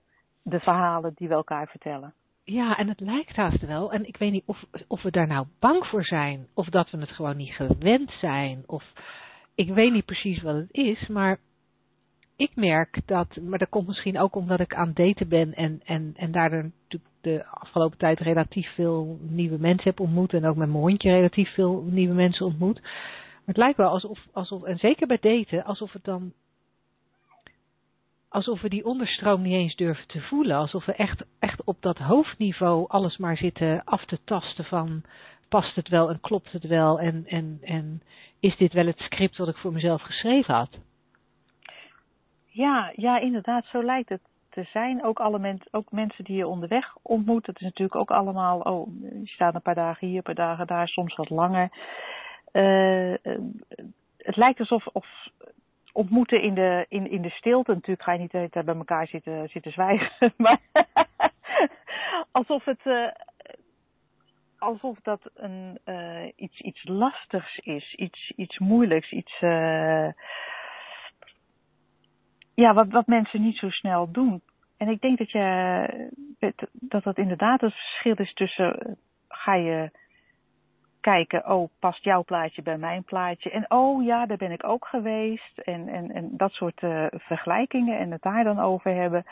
[0.42, 2.14] de verhalen die we elkaar vertellen.
[2.44, 3.92] Ja, en het lijkt haast wel.
[3.92, 6.48] En ik weet niet of, of we daar nou bang voor zijn.
[6.54, 8.62] Of dat we het gewoon niet gewend zijn.
[8.66, 8.84] Of
[9.54, 11.38] ik weet niet precies wat het is, maar
[12.36, 16.12] ik merk dat, maar dat komt misschien ook omdat ik aan daten ben en, en,
[16.16, 20.68] en daardoor natuurlijk de afgelopen tijd relatief veel nieuwe mensen heb ontmoet en ook met
[20.68, 22.80] mijn hondje relatief veel nieuwe mensen ontmoet.
[22.80, 26.32] Maar het lijkt wel alsof, alsof en zeker bij daten, alsof het dan
[28.32, 30.56] alsof we die onderstroom niet eens durven te voelen.
[30.56, 35.02] Alsof we echt, echt op dat hoofdniveau alles maar zitten af te tasten van
[35.48, 38.02] past het wel en klopt het wel en, en, en
[38.40, 40.78] is dit wel het script wat ik voor mezelf geschreven had?
[42.46, 45.04] Ja, ja, inderdaad, zo lijkt het te zijn.
[45.04, 47.46] Ook, alle mensen, ook mensen die je onderweg ontmoet.
[47.46, 50.66] Het is natuurlijk ook allemaal, oh, je staat een paar dagen hier, een paar dagen
[50.66, 51.70] daar, soms wat langer.
[52.52, 53.14] Uh,
[54.16, 55.06] het lijkt alsof of
[55.92, 57.72] ontmoeten in de, in, in de stilte.
[57.72, 60.32] Natuurlijk ga je niet bij elkaar zitten, zitten zwijgen.
[60.36, 60.60] Maar
[62.30, 62.80] alsof het.
[62.84, 63.08] Uh,
[64.58, 69.40] alsof dat een, uh, iets, iets lastigs is, iets, iets moeilijks, iets.
[69.40, 70.08] Uh,
[72.54, 74.42] ja, wat, wat mensen niet zo snel doen.
[74.76, 76.10] En ik denk dat je
[76.72, 79.90] dat dat inderdaad het verschil is tussen ga je
[81.02, 83.50] kijken, oh, past jouw plaatje bij mijn plaatje?
[83.50, 85.58] En oh ja, daar ben ik ook geweest.
[85.58, 89.24] En, en, en dat soort uh, vergelijkingen en het daar dan over hebben.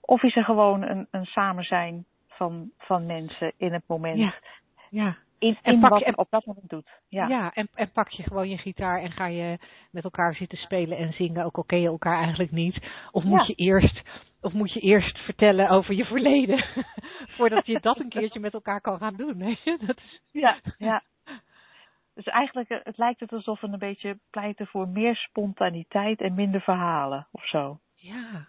[0.00, 4.18] Of is er gewoon een, een samen zijn van, van mensen in het moment.
[4.18, 4.34] Ja,
[4.90, 5.16] ja.
[5.38, 6.88] In, in en pak wat je, op dat moment doet.
[7.08, 9.58] Ja, ja en, en pak je gewoon je gitaar en ga je
[9.90, 12.78] met elkaar zitten spelen en zingen, ook al ken je elkaar eigenlijk niet.
[13.12, 14.02] Of moet je eerst
[14.40, 16.64] of moet je eerst vertellen over je verleden,
[17.36, 19.38] voordat je dat een keertje met elkaar kan gaan doen?
[19.86, 20.20] Dat is...
[20.32, 21.02] Ja, ja.
[22.14, 26.34] Dus eigenlijk, eh, het lijkt het alsof we een beetje pleiten voor meer spontaniteit en
[26.34, 27.78] minder verhalen of zo.
[27.94, 28.46] Ja.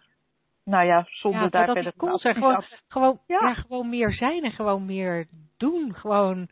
[0.66, 2.36] Nou ja, zonder ja, daar dat verder cool zijn.
[2.36, 3.40] Gewoon, gewoon, ja.
[3.48, 3.54] ja.
[3.54, 5.28] gewoon meer zijn en gewoon meer
[5.58, 5.96] doen.
[5.96, 6.48] Gewoon,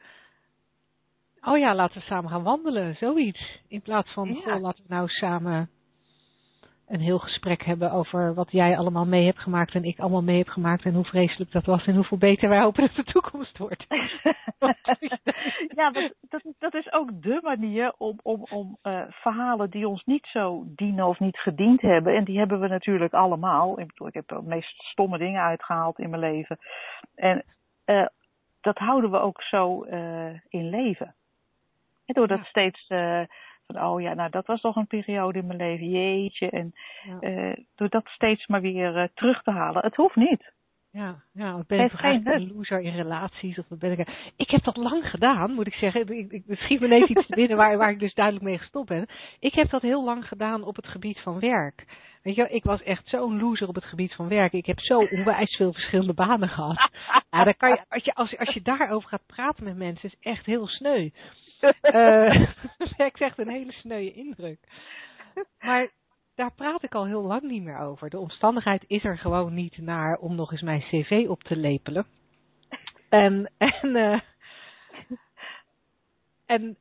[1.41, 3.61] oh ja, laten we samen gaan wandelen, zoiets.
[3.67, 4.33] In plaats van, Ja.
[4.33, 5.69] goh, laten we nou samen
[6.87, 10.37] een heel gesprek hebben over wat jij allemaal mee hebt gemaakt en ik allemaal mee
[10.37, 13.57] heb gemaakt en hoe vreselijk dat was en hoeveel beter wij hopen dat de toekomst
[13.57, 13.85] wordt.
[15.79, 20.03] ja, dat, dat, dat is ook de manier om, om, om uh, verhalen die ons
[20.03, 22.15] niet zo dienen of niet gediend hebben.
[22.15, 23.79] En die hebben we natuurlijk allemaal.
[23.79, 26.57] Ik bedoel, ik heb de meest stomme dingen uitgehaald in mijn leven.
[27.15, 27.43] En
[27.85, 28.05] uh,
[28.61, 31.15] dat houden we ook zo uh, in leven.
[32.05, 32.43] En door dat Ja.
[32.43, 32.87] steeds
[33.67, 36.49] van, oh ja, nou dat was toch een periode in mijn leven, jeetje.
[36.49, 37.29] En Ja.
[37.29, 39.81] uh, door dat steeds maar weer uh, terug te halen.
[39.83, 40.55] Het hoeft niet.
[40.91, 43.57] Ja, ja, ben ik geen een loser in relaties?
[43.59, 46.01] Of wat ben ik, ik heb dat lang gedaan, moet ik zeggen.
[46.01, 48.57] Ik, ik, ik schiet me ineens iets te binnen waar, waar ik dus duidelijk mee
[48.57, 49.05] gestopt ben.
[49.39, 51.85] Ik heb dat heel lang gedaan op het gebied van werk.
[52.23, 54.53] Weet je, ik was echt zo'n loser op het gebied van werk.
[54.53, 56.89] Ik heb zo onwijs veel verschillende banen gehad.
[57.29, 60.11] Ja, dan kan je, als, je, als, als je daarover gaat praten met mensen, is
[60.11, 61.09] het echt heel sneu.
[61.81, 62.41] Uh,
[62.97, 64.59] ik zeg een hele sneuwe indruk.
[65.59, 65.89] Maar
[66.35, 68.09] daar praat ik al heel lang niet meer over.
[68.09, 72.05] De omstandigheid is er gewoon niet naar om nog eens mijn cv op te lepelen.
[73.09, 74.19] En, en, uh,
[76.45, 76.77] en,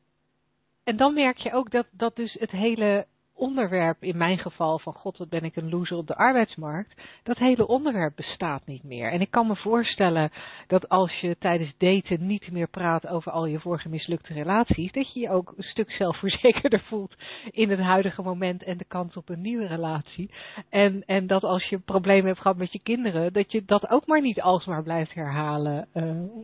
[0.85, 3.07] en dan merk je ook dat, dat dus het hele
[3.37, 7.39] onderwerp, in mijn geval van god wat ben ik een loser op de arbeidsmarkt, dat
[7.39, 9.13] hele onderwerp bestaat niet meer.
[9.13, 10.31] En ik kan me voorstellen
[10.67, 15.13] dat als je tijdens daten niet meer praat over al je vorige mislukte relaties, dat
[15.13, 17.15] je je ook een stuk zelfverzekerder voelt
[17.51, 20.31] in het huidige moment en de kans op een nieuwe relatie.
[20.69, 24.07] En, en dat als je problemen hebt gehad met je kinderen, dat je dat ook
[24.07, 25.89] maar niet alsmaar blijft herhalen.
[25.95, 26.03] Uh,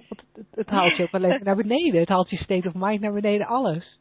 [0.09, 2.01] het, het, het haalt je ook alleen naar beneden.
[2.01, 3.99] Het haalt je state of mind naar beneden, alles.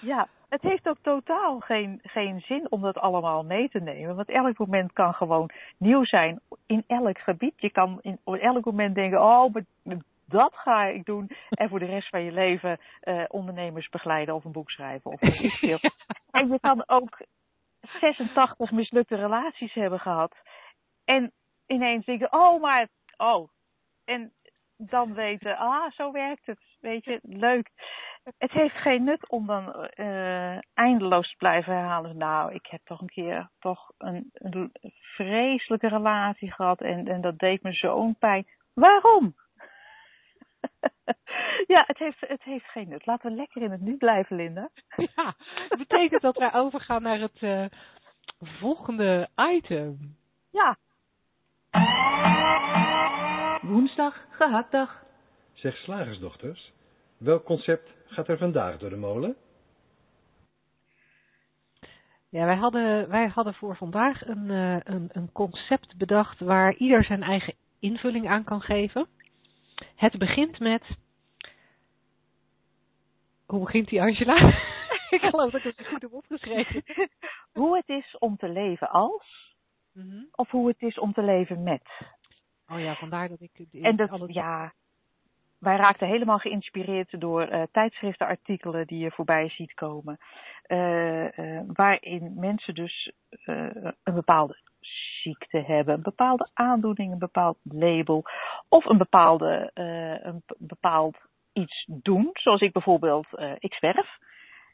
[0.00, 4.16] Ja, het heeft ook totaal geen, geen zin om dat allemaal mee te nemen.
[4.16, 7.54] Want elk moment kan gewoon nieuw zijn in elk gebied.
[7.56, 9.64] Je kan in, op elk moment denken, oh, maar
[10.28, 11.30] dat ga ik doen.
[11.50, 15.10] En voor de rest van je leven uh, ondernemers begeleiden of een boek schrijven.
[15.10, 15.78] Of iets ja.
[16.30, 17.20] En je kan ook
[18.00, 20.36] 86 mislukte relaties hebben gehad.
[21.04, 21.32] En
[21.66, 23.48] ineens denken, oh, maar, oh.
[24.04, 24.32] En
[24.76, 26.60] dan weten, ah, zo werkt het.
[26.80, 27.70] Weet je, leuk
[28.38, 32.16] het heeft geen nut om dan uh, eindeloos te blijven herhalen.
[32.16, 37.38] Nou, ik heb toch een keer toch een, een vreselijke relatie gehad en, en dat
[37.38, 38.46] deed me zo'n pijn.
[38.74, 39.34] Waarom?
[41.74, 43.06] ja, het heeft, het heeft geen nut.
[43.06, 44.70] Laten we lekker in het nu blijven, Linda.
[45.16, 45.34] Ja,
[45.68, 47.66] dat betekent dat wij overgaan naar het uh,
[48.38, 50.16] volgende item.
[50.50, 50.76] Ja.
[53.60, 55.04] Woensdag, gehaktdag.
[55.52, 56.72] Zeg slagersdochters,
[57.18, 59.36] welk concept gaat er vandaag door de molen?
[62.28, 67.04] Ja, wij hadden, wij hadden voor vandaag een, uh, een, een concept bedacht waar ieder
[67.04, 69.06] zijn eigen invulling aan kan geven.
[69.96, 70.82] Het begint met.
[73.46, 74.36] Hoe begint die, Angela?
[75.16, 76.82] ik geloof dat ik het goed heb opgeschreven.
[77.52, 79.54] hoe het is om te leven als,
[79.92, 80.22] Mhm.
[80.32, 81.82] of hoe het is om te leven met.
[82.68, 83.66] Oh ja, vandaar dat ik...
[83.82, 84.72] En dat, alle- ja,
[85.58, 90.18] wij raakten helemaal geïnspireerd door eh, tijdschriftenartikelen die je voorbij ziet komen.
[90.62, 93.12] eh, eh, waarin mensen dus
[93.44, 94.56] een bepaalde
[95.22, 98.24] ziekte hebben, een bepaalde aandoening, een bepaald label.
[98.68, 99.70] Of een, bepaalde,
[100.22, 101.16] een bepaald
[101.52, 102.30] iets doen.
[102.32, 103.26] Zoals ik bijvoorbeeld,
[103.58, 104.18] ik zwerf.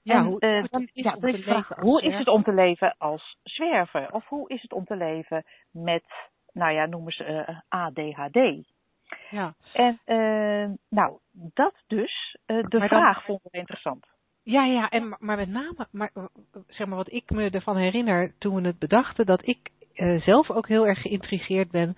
[0.03, 2.53] Ja, En, hoe, het dan- is ja, is de vraag, hoe is het om te
[2.53, 4.13] leven als zwerver?
[4.13, 6.05] Of hoe is het om te leven met,
[6.53, 8.67] nou ja, noemen ze ADHD?
[9.31, 9.55] Ja.
[9.73, 14.07] En eh, nou, dat dus, eh, de Maar dan- vraag vonden we interessant.
[14.43, 16.25] Ja, ja, en, maar- met name, maar, eh,
[16.69, 20.51] zeg maar wat ik me ervan herinner toen we het bedachten, dat ik eh, zelf
[20.51, 21.95] ook heel erg geïntrigeerd ben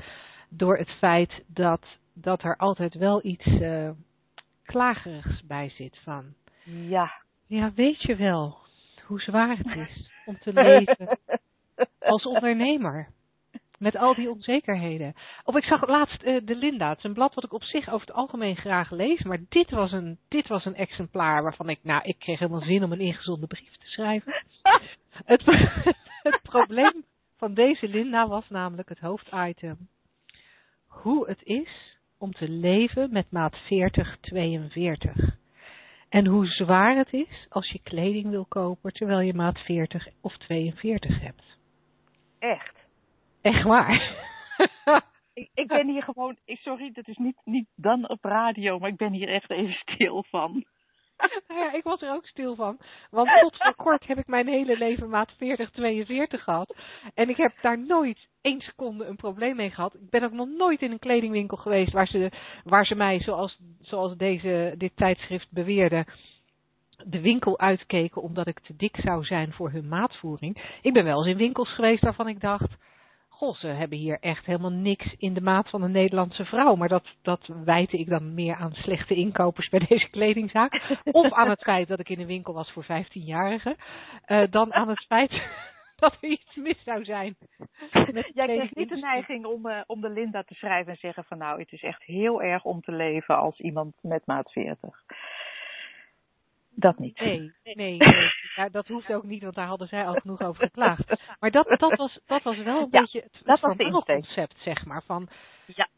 [0.49, 3.91] door het feit dat, dat er altijd wel iets eh,
[4.65, 6.35] klagerigs bij zit van.
[6.65, 7.13] Ja.
[7.47, 8.57] Ja, weet je wel
[9.07, 11.19] hoe zwaar het is om te leven
[12.01, 13.09] als ondernemer.
[13.79, 15.15] Met al die onzekerheden.
[15.45, 16.89] Of ik zag laatst eh, de Linda.
[16.89, 19.23] Het is een blad wat ik op zich over het algemeen graag lees.
[19.23, 22.85] Maar dit was een, dit was een exemplaar waarvan ik, nou, ik kreeg helemaal zin
[22.85, 24.33] om een ingezonde brief te schrijven.
[25.25, 25.45] Het,
[26.29, 27.05] het probleem
[27.37, 29.89] van deze Linda was namelijk het hoofditem.
[30.87, 35.37] Hoe het is om te leven met maat 4042.
[36.09, 40.37] En hoe zwaar het is als je kleding wil kopen terwijl je maat 40 of
[40.37, 41.59] 42 hebt.
[42.39, 42.84] Echt.
[43.45, 44.13] Echt waar.
[45.35, 48.89] Ik, ik ben hier gewoon, ik- sorry, dat is niet, niet dan op radio, maar
[48.91, 50.65] ik ben hier echt even stil van.
[51.49, 52.79] Ja, ik was er ook stil van.
[53.11, 56.75] Want tot voor kort heb ik mijn hele leven maat 40, 42 gehad.
[57.15, 59.95] En ik heb daar nooit één seconde een probleem mee gehad.
[59.95, 62.31] Ik ben ook nog nooit in een kledingwinkel geweest waar ze,
[62.65, 66.07] waar ze mij, zoals, zoals deze, dit tijdschrift beweerde,
[67.05, 70.79] de winkel uitkeken omdat ik te dik zou zijn voor hun maatvoering.
[70.83, 72.75] Ik ben wel eens in winkels geweest waarvan ik dacht,
[73.45, 76.75] goh, ze hebben hier echt helemaal niks in de maat van een Nederlandse vrouw.
[76.75, 80.99] Maar dat, dat wijte ik dan meer aan slechte inkopers bij deze kledingzaak.
[81.05, 83.77] Of aan het feit dat ik in een winkel was voor 15-jarigen.
[84.25, 85.31] eh, dan aan het feit
[85.97, 87.37] dat er iets mis zou zijn.
[88.35, 91.39] Jij kreeg niet de neiging om, eh, om de Linda te schrijven en zeggen van
[91.39, 95.03] nou, het is echt heel erg om te leven als iemand met maat 40.
[96.71, 97.21] Dat niet.
[97.21, 97.99] Nee, nee, nee.
[98.57, 101.05] Ja, dat hoeft ook niet, want daar hadden zij al genoeg over geklaagd.
[101.41, 105.03] Maar dat, dat, was, dat was wel een Ja, beetje het, het vermaalconcept, zeg maar.
[105.03, 105.29] Van,
[105.67, 105.89] Ja.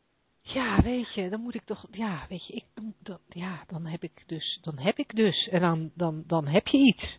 [0.43, 2.65] ja, weet je, dan moet ik toch, ja, weet je, ik,
[3.03, 5.49] dan, ja, dan heb ik dus, dan heb ik dus.
[5.49, 7.19] En dan, dan, dan heb je iets.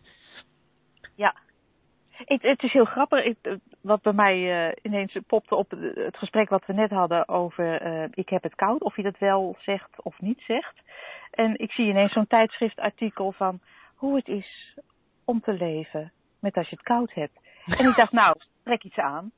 [1.14, 1.34] Ja.
[2.10, 5.94] Het, het is heel grappig, het, eh, wat bij mij eh, ineens popte op het
[5.94, 9.18] het gesprek wat we net hadden over eh, ik heb het koud, of je dat
[9.18, 10.80] wel zegt of niet zegt.
[11.30, 13.60] En ik zie ineens zo'n tijdschriftartikel van
[13.94, 14.76] hoe het is
[15.28, 17.38] om te leven met als je het koud hebt.
[17.78, 19.30] En ik dacht, nou, trek iets aan.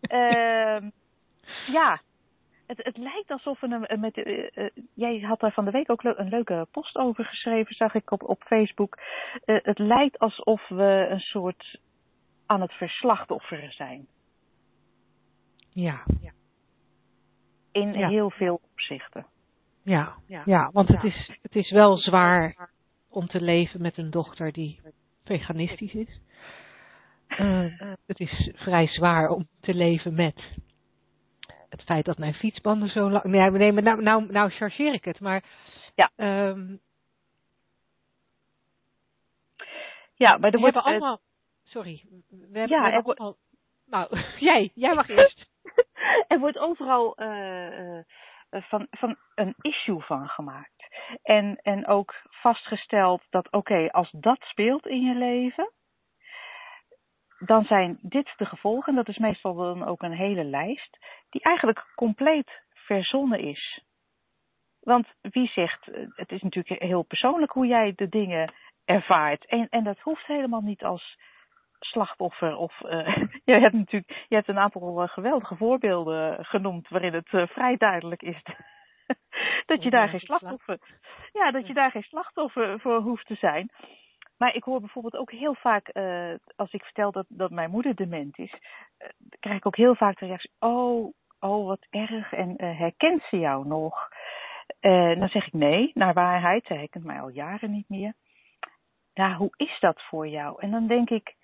[0.00, 0.90] Ehm,
[1.78, 2.00] ja,
[2.66, 6.02] het, het lijkt alsof we met, eh, eh, jij had daar van de week ook
[6.02, 8.98] le- een leuke post over geschreven, zag ik op, op Facebook.
[9.44, 11.78] Eh, het lijkt alsof we een soort
[12.46, 14.06] aan het verslachtofferen zijn.
[15.70, 16.02] Ja,
[17.72, 18.08] In Ja.
[18.08, 19.26] heel veel opzichten.
[19.82, 20.42] ja, Ja.
[20.44, 22.70] ja, want het is, het is wel zwaar
[23.08, 24.80] om te leven met een dochter die
[25.28, 26.20] veganistisch is.
[27.28, 27.64] Eh,
[28.06, 30.42] het is vrij zwaar om te leven met
[31.68, 33.24] het feit dat mijn fietsbanden zo lang.
[33.24, 35.42] Nee, nee maar nou, nou, nou chargeer ik het, maar.
[35.94, 36.10] Ja.
[36.16, 36.76] ehm,
[40.14, 41.20] Ja, maar er we wordt hebben eh, allemaal.
[41.64, 43.38] Sorry, we hebben, Ja, we hebben wordt- allemaal.
[43.86, 44.08] Nou,
[44.50, 45.46] jij, jij mag eerst.
[46.28, 47.98] er wordt overal eh,
[48.50, 50.88] van, van een issue van gemaakt.
[51.22, 55.72] En, en ook vastgesteld dat, oké, als dat speelt in je leven,
[57.38, 58.94] dan zijn dit de gevolgen.
[58.94, 60.98] Dat is meestal dan ook een hele lijst,
[61.30, 63.84] die eigenlijk compleet verzonnen is.
[64.80, 68.52] Want wie zegt, eh, het is natuurlijk heel persoonlijk hoe jij de dingen
[68.84, 69.46] ervaart.
[69.46, 71.18] En, en dat hoeft helemaal niet als
[71.80, 72.56] slachtoffer.
[72.56, 77.28] Of, eh, je hebt natuurlijk je hebt een aantal eh, geweldige voorbeelden genoemd waarin het
[77.30, 78.42] eh, vrij duidelijk is
[79.66, 80.78] dat je daar geen slachtoffer,
[81.32, 83.70] ja, dat je daar geen slachtoffer voor hoeft te zijn.
[84.38, 85.90] Maar ik hoor bijvoorbeeld ook heel vaak,
[86.56, 88.54] als ik vertel dat, dat mijn moeder dement is,
[89.40, 93.66] krijg ik ook heel vaak de reactie, oh, oh wat erg, en herkent ze jou
[93.66, 94.08] nog?
[95.18, 98.14] Dan zeg ik nee, naar waarheid, zij herkent mij al jaren niet meer.
[99.18, 100.60] Ja, hoe is dat voor jou?
[100.60, 101.34] En dan denk ik,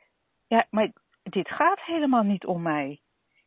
[0.71, 0.93] maar
[1.23, 2.99] dit gaat helemaal niet om mij.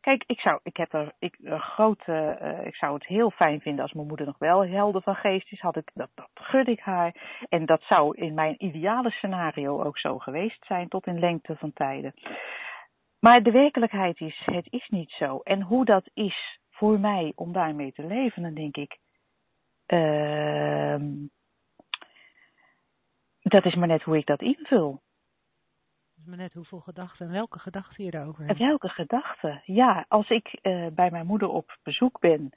[0.02, 3.84] Kijk, ik zou, ik heb er, ik, grote, uh, ik zou het heel fijn vinden
[3.84, 5.60] als mijn moeder nog wel helder van geest is.
[5.60, 7.16] Had ik, dat, dat gun ik haar.
[7.50, 11.74] En dat zou in mijn ideale scenario ook zo geweest zijn, tot in lengte van
[11.74, 12.14] tijden.
[13.20, 15.40] Maar de werkelijkheid is, het is niet zo.
[15.44, 18.98] En hoe dat is voor mij om daarmee te leven, dan denk ik,
[19.88, 20.96] uh,
[23.42, 25.02] dat is maar net hoe ik dat invul
[26.28, 28.60] maar net hoeveel gedachten en welke gedachten je daarover hebt.
[28.60, 29.62] Welke gedachten?
[29.66, 32.52] Ja, als ik uh, bij mijn moeder op bezoek ben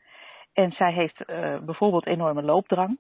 [0.53, 2.99] en zij heeft uh, bijvoorbeeld enorme loopdrang.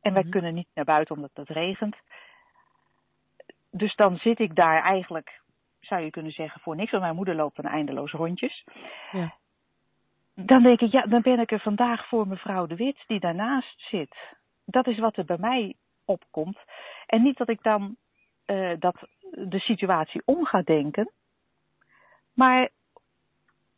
[0.00, 0.30] En wij mm -hmm.
[0.30, 1.96] kunnen niet naar buiten omdat het regent.
[3.70, 5.40] Dus dan zit ik daar eigenlijk,
[5.80, 6.90] zou je kunnen zeggen, voor niks.
[6.90, 8.64] Want mijn moeder loopt dan eindeloos rondjes.
[9.12, 9.34] Ja.
[10.34, 13.80] Dan denk ik, ja, dan ben ik er vandaag voor mevrouw de Wit die daarnaast
[13.80, 14.16] zit.
[14.64, 16.58] Dat is wat er bij mij opkomt.
[17.06, 17.96] En niet dat ik dan
[18.46, 18.96] uh, dat
[19.30, 21.10] de situatie om gaat denken.
[22.34, 22.68] Maar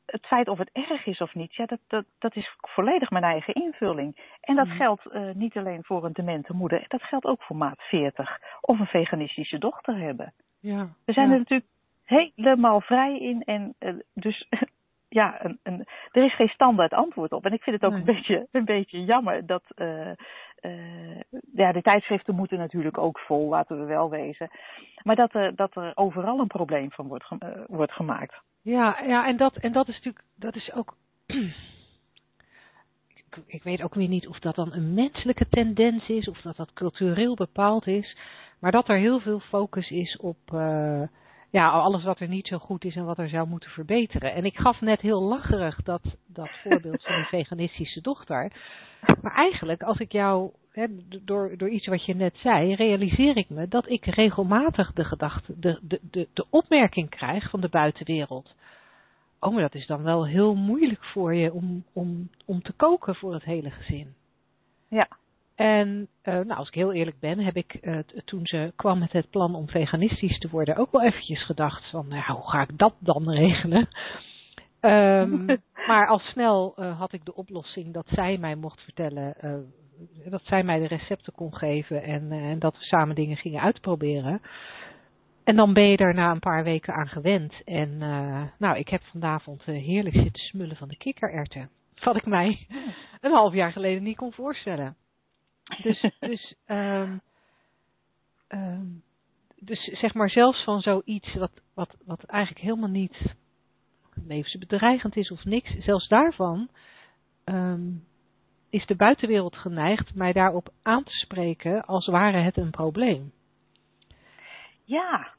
[0.06, 3.24] het feit of het erg is of niet, ja, dat, dat, dat is volledig mijn
[3.24, 4.36] eigen invulling.
[4.40, 4.72] En dat mm.
[4.72, 8.78] geldt uh, niet alleen voor een demente moeder, dat geldt ook voor maat 40 of
[8.78, 10.32] een veganistische dochter hebben.
[10.60, 11.32] Ja, We zijn ja.
[11.32, 11.70] er natuurlijk
[12.04, 14.48] helemaal vrij in en uh, dus
[15.08, 17.44] ja, een, een, er is geen standaard antwoord op.
[17.44, 18.00] En ik vind het ook nee.
[18.00, 19.64] een, beetje, een beetje jammer dat.
[19.76, 20.10] Uh,
[20.64, 21.20] uh,
[21.54, 24.50] ja, de tijdschriften moeten natuurlijk ook vol, laten we wel wezen.
[25.02, 28.42] Maar dat er, dat er overal een probleem van wordt, uh, wordt gemaakt.
[28.62, 30.24] Ja, ja en, dat, en dat is natuurlijk.
[30.34, 30.96] Dat is ook.
[33.14, 36.56] ik, ik weet ook weer niet of dat dan een menselijke tendens is, of dat
[36.56, 38.16] dat cultureel bepaald is.
[38.58, 40.38] Maar dat er heel veel focus is op
[41.54, 44.32] ja, alles wat er niet zo goed is en wat er zou moeten verbeteren.
[44.32, 48.52] En ik gaf net heel lacherig dat, dat voorbeeld van die veganistische dochter.
[49.22, 50.50] Maar eigenlijk, als ik jou,
[51.22, 55.58] door, door iets wat je net zei, realiseer ik me dat ik regelmatig de gedachte,
[55.58, 58.54] de, de, de, de opmerking krijg van de buitenwereld.
[59.40, 63.14] Oh, maar dat is dan wel heel moeilijk voor je om, om, om te koken
[63.14, 64.14] voor het hele gezin.
[64.88, 65.08] Ja.
[65.54, 69.12] En uh, nou, als ik heel eerlijk ben, heb ik uh, toen ze kwam met
[69.12, 72.78] het plan om veganistisch te worden ook wel eventjes gedacht van, nou, hoe ga ik
[72.78, 73.88] dat dan regelen?
[74.80, 75.46] um,
[75.88, 79.34] maar al snel uh, had ik de oplossing dat zij mij mocht vertellen,
[80.24, 84.40] dat zij mij de recepten kon geven en, en dat we samen dingen gingen uitproberen.
[85.44, 87.54] En dan ben je er na een paar weken aan gewend.
[87.64, 87.98] En
[88.58, 91.70] nou, ik heb vanavond heerlijk zitten smullen van de kikkererwten.
[92.04, 92.66] Wat ik mij
[93.20, 94.96] een half jaar geleden niet kon voorstellen.
[95.82, 97.20] Dus, dus, um,
[98.48, 99.02] um,
[99.58, 103.34] dus zeg maar zelfs van zoiets wat, wat, wat eigenlijk helemaal niet
[104.26, 106.68] levensbedreigend is of niks, zelfs daarvan
[107.44, 108.04] um,
[108.70, 113.32] is de buitenwereld geneigd mij daarop aan te spreken als ware het een probleem.
[114.84, 115.34] Ja.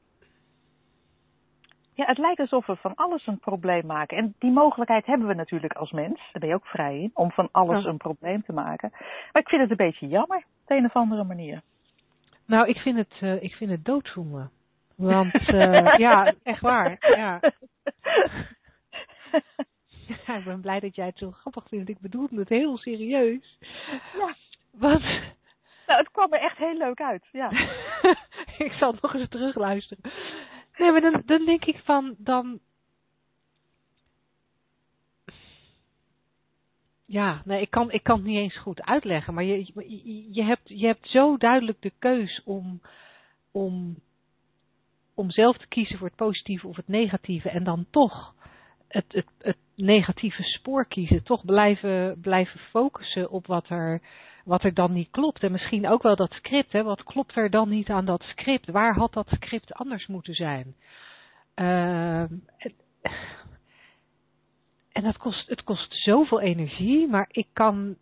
[1.95, 4.17] Ja, het lijkt alsof we van alles een probleem maken.
[4.17, 6.17] En die mogelijkheid hebben we natuurlijk als mens.
[6.31, 8.89] Daar ben je ook vrij in, om van alles een probleem te maken.
[9.31, 11.61] Maar ik vind het een beetje jammer, op een of andere manier.
[12.45, 14.49] Nou, ik vind het, uh, ik vind het doodzonde.
[14.95, 16.97] Want, uh, ja, echt waar.
[16.99, 17.39] Ja.
[20.25, 21.89] ja, ik ben blij dat jij het zo grappig vindt.
[21.89, 23.57] Ik bedoel het heel serieus.
[24.17, 24.35] Ja.
[24.71, 25.03] Want...
[25.87, 27.49] Nou, het kwam er echt heel leuk uit, ja.
[28.65, 30.11] ik zal nog eens terugluisteren.
[30.77, 32.59] Nee, maar dan, dan denk ik van, dan...
[37.05, 40.43] Ja, nee, ik kan, ik kan het niet eens goed uitleggen, maar je, je, je,
[40.43, 42.81] hebt, je hebt zo duidelijk de keus om,
[43.51, 43.95] om,
[45.13, 48.35] om zelf te kiezen voor het positieve of het negatieve en dan toch
[48.87, 54.01] het, het, het negatieve spoor kiezen, toch blijven, blijven focussen op wat er,
[54.45, 55.43] wat er dan niet klopt.
[55.43, 58.71] En misschien ook wel dat script, hè, wat klopt er dan niet aan dat script?
[58.71, 60.75] Waar had dat script anders moeten zijn?
[61.55, 62.21] Uh,
[64.91, 67.95] en dat kost, het kost zoveel energie, maar ik kan,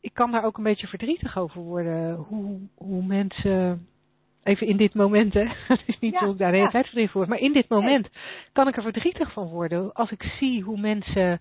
[0.00, 2.14] ik kan daar ook een beetje verdrietig over worden.
[2.14, 3.88] Hoe, hoe mensen,
[4.42, 7.12] even in dit moment, hè, het is niet ja, ik daar de hele tijd verdrietig
[7.12, 8.08] word, maar in dit moment
[8.52, 11.40] kan ik er verdrietig van worden als ik zie hoe mensen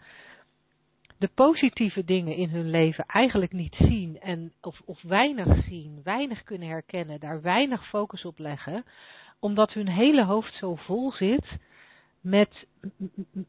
[1.17, 6.43] de positieve dingen in hun leven eigenlijk niet zien en of, of weinig zien, weinig
[6.43, 8.85] kunnen herkennen, daar weinig focus op leggen,
[9.39, 11.57] omdat hun hele hoofd zo vol zit
[12.21, 12.67] met,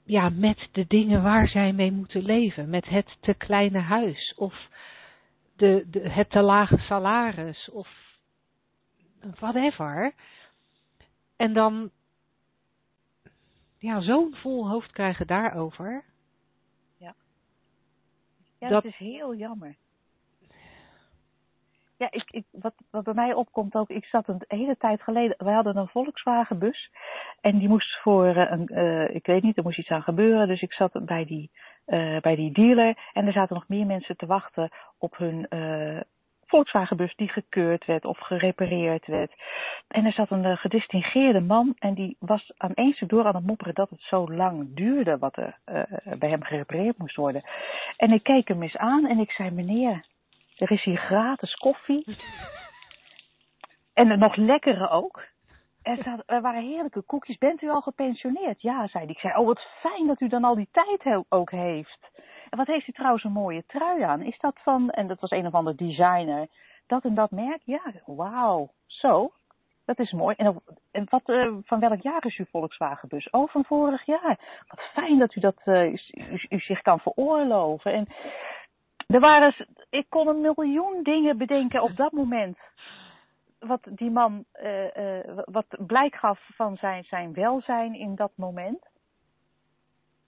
[0.05, 4.69] ja, met de dingen waar zij mee moeten leven, met het te kleine huis of
[5.57, 7.89] de, de, het te lage salaris of
[9.39, 10.15] whatever.
[11.37, 11.91] En dan
[13.79, 16.05] ja, zo'n vol hoofd krijgen daarover
[18.65, 19.77] ja, dat, is heel jammer.
[21.97, 25.37] Ja, ik, ik, wat, wat bij mij opkomt ook, ik zat een hele tijd geleden,
[25.39, 26.91] wij hadden een Volkswagen bus
[27.41, 30.63] en die moest voor een, uh, ik weet niet, er moest iets aan gebeuren, dus
[30.63, 31.51] ik zat bij die,
[31.87, 36.01] uh, bij die dealer en er zaten nog meer mensen te wachten op hun uh,
[36.47, 39.33] Volkswagenbus die gekeurd werd of gerepareerd werd.
[39.89, 43.47] En er zat een uh, gedistingeerde man en die was aan stuk door aan het
[43.47, 45.83] mopperen dat het zo lang duurde wat er uh,
[46.19, 47.45] bij hem gerepareerd moest worden.
[47.97, 50.05] En ik keek hem eens aan en ik zei, meneer,
[50.57, 52.05] er is hier gratis koffie.
[53.95, 55.23] en nog lekkere ook.
[55.83, 57.39] Er, zat, er, waren heerlijke koekjes.
[57.39, 58.63] Bent u al gepensioneerd?
[58.63, 59.13] Ja, zei hij.
[59.13, 62.11] Ik zei, oh wat fijn dat u dan al die tijd ook heeft.
[62.57, 64.23] Wat heeft u trouwens een mooie trui aan?
[64.23, 66.47] Is dat van, en dat was een of ander designer,
[66.87, 67.61] dat en dat merk?
[67.65, 68.71] Ja, wauw.
[68.87, 69.33] Zo,
[69.85, 70.35] dat is mooi.
[70.37, 73.31] En, en wat, uh, van welk jaar is uw Volkswagenbus?
[73.31, 74.65] Oh, van vorig jaar.
[74.69, 75.93] Wat fijn dat u dat, uh,
[76.49, 77.93] u, zich kan veroorloven.
[77.93, 78.07] En
[79.07, 79.55] er waren,
[79.91, 82.59] ik kon een miljoen dingen bedenken op dat moment.
[83.59, 88.93] Wat die man, uh, wat blijk gaf van zijn, zijn welzijn in dat moment.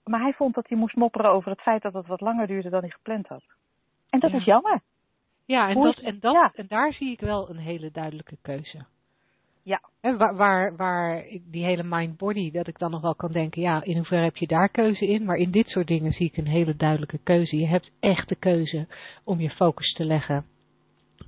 [0.07, 2.69] Maar hij vond dat hij moest mopperen over het feit dat het wat langer duurde
[2.69, 3.43] dan hij gepland had.
[4.09, 4.37] En dat Ja.
[4.37, 4.81] is jammer.
[5.45, 6.51] Ja, en, Hoe dat, en, dat, ja.
[6.55, 8.85] en daar zie ik wel een hele duidelijke keuze.
[9.63, 9.81] Ja.
[10.01, 13.83] En waar, waar, waar die hele mind-body, dat ik dan nog wel kan denken, ja,
[13.83, 15.25] in hoeverre heb je daar keuze in?
[15.25, 17.57] Maar in dit soort dingen zie ik een hele duidelijke keuze.
[17.57, 18.87] Je hebt echt de keuze
[19.23, 20.45] om je focus te leggen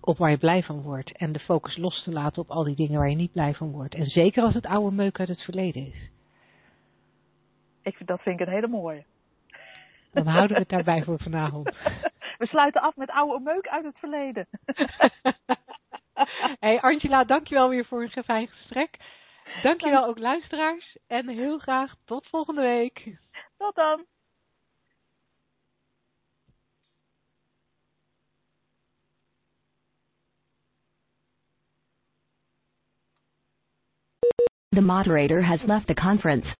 [0.01, 1.17] op waar je blij van wordt.
[1.17, 3.71] En de focus los te laten op al die dingen waar je niet blij van
[3.71, 3.95] wordt.
[3.95, 6.09] En zeker als het oude meuk uit het verleden is.
[7.89, 9.03] Ik, dat vind ik een hele mooie.
[10.11, 11.75] Dan houden we het daarbij voor vanavond.
[12.37, 14.47] We sluiten af met oude meuk uit het verleden.
[16.59, 18.97] hey Angela, dankjewel weer voor een fijn gesprek.
[19.61, 20.97] Dankjewel ook luisteraars.
[21.07, 23.17] En heel graag tot volgende week.
[23.57, 24.05] Tot dan.
[34.69, 36.55] The moderator has left the conference.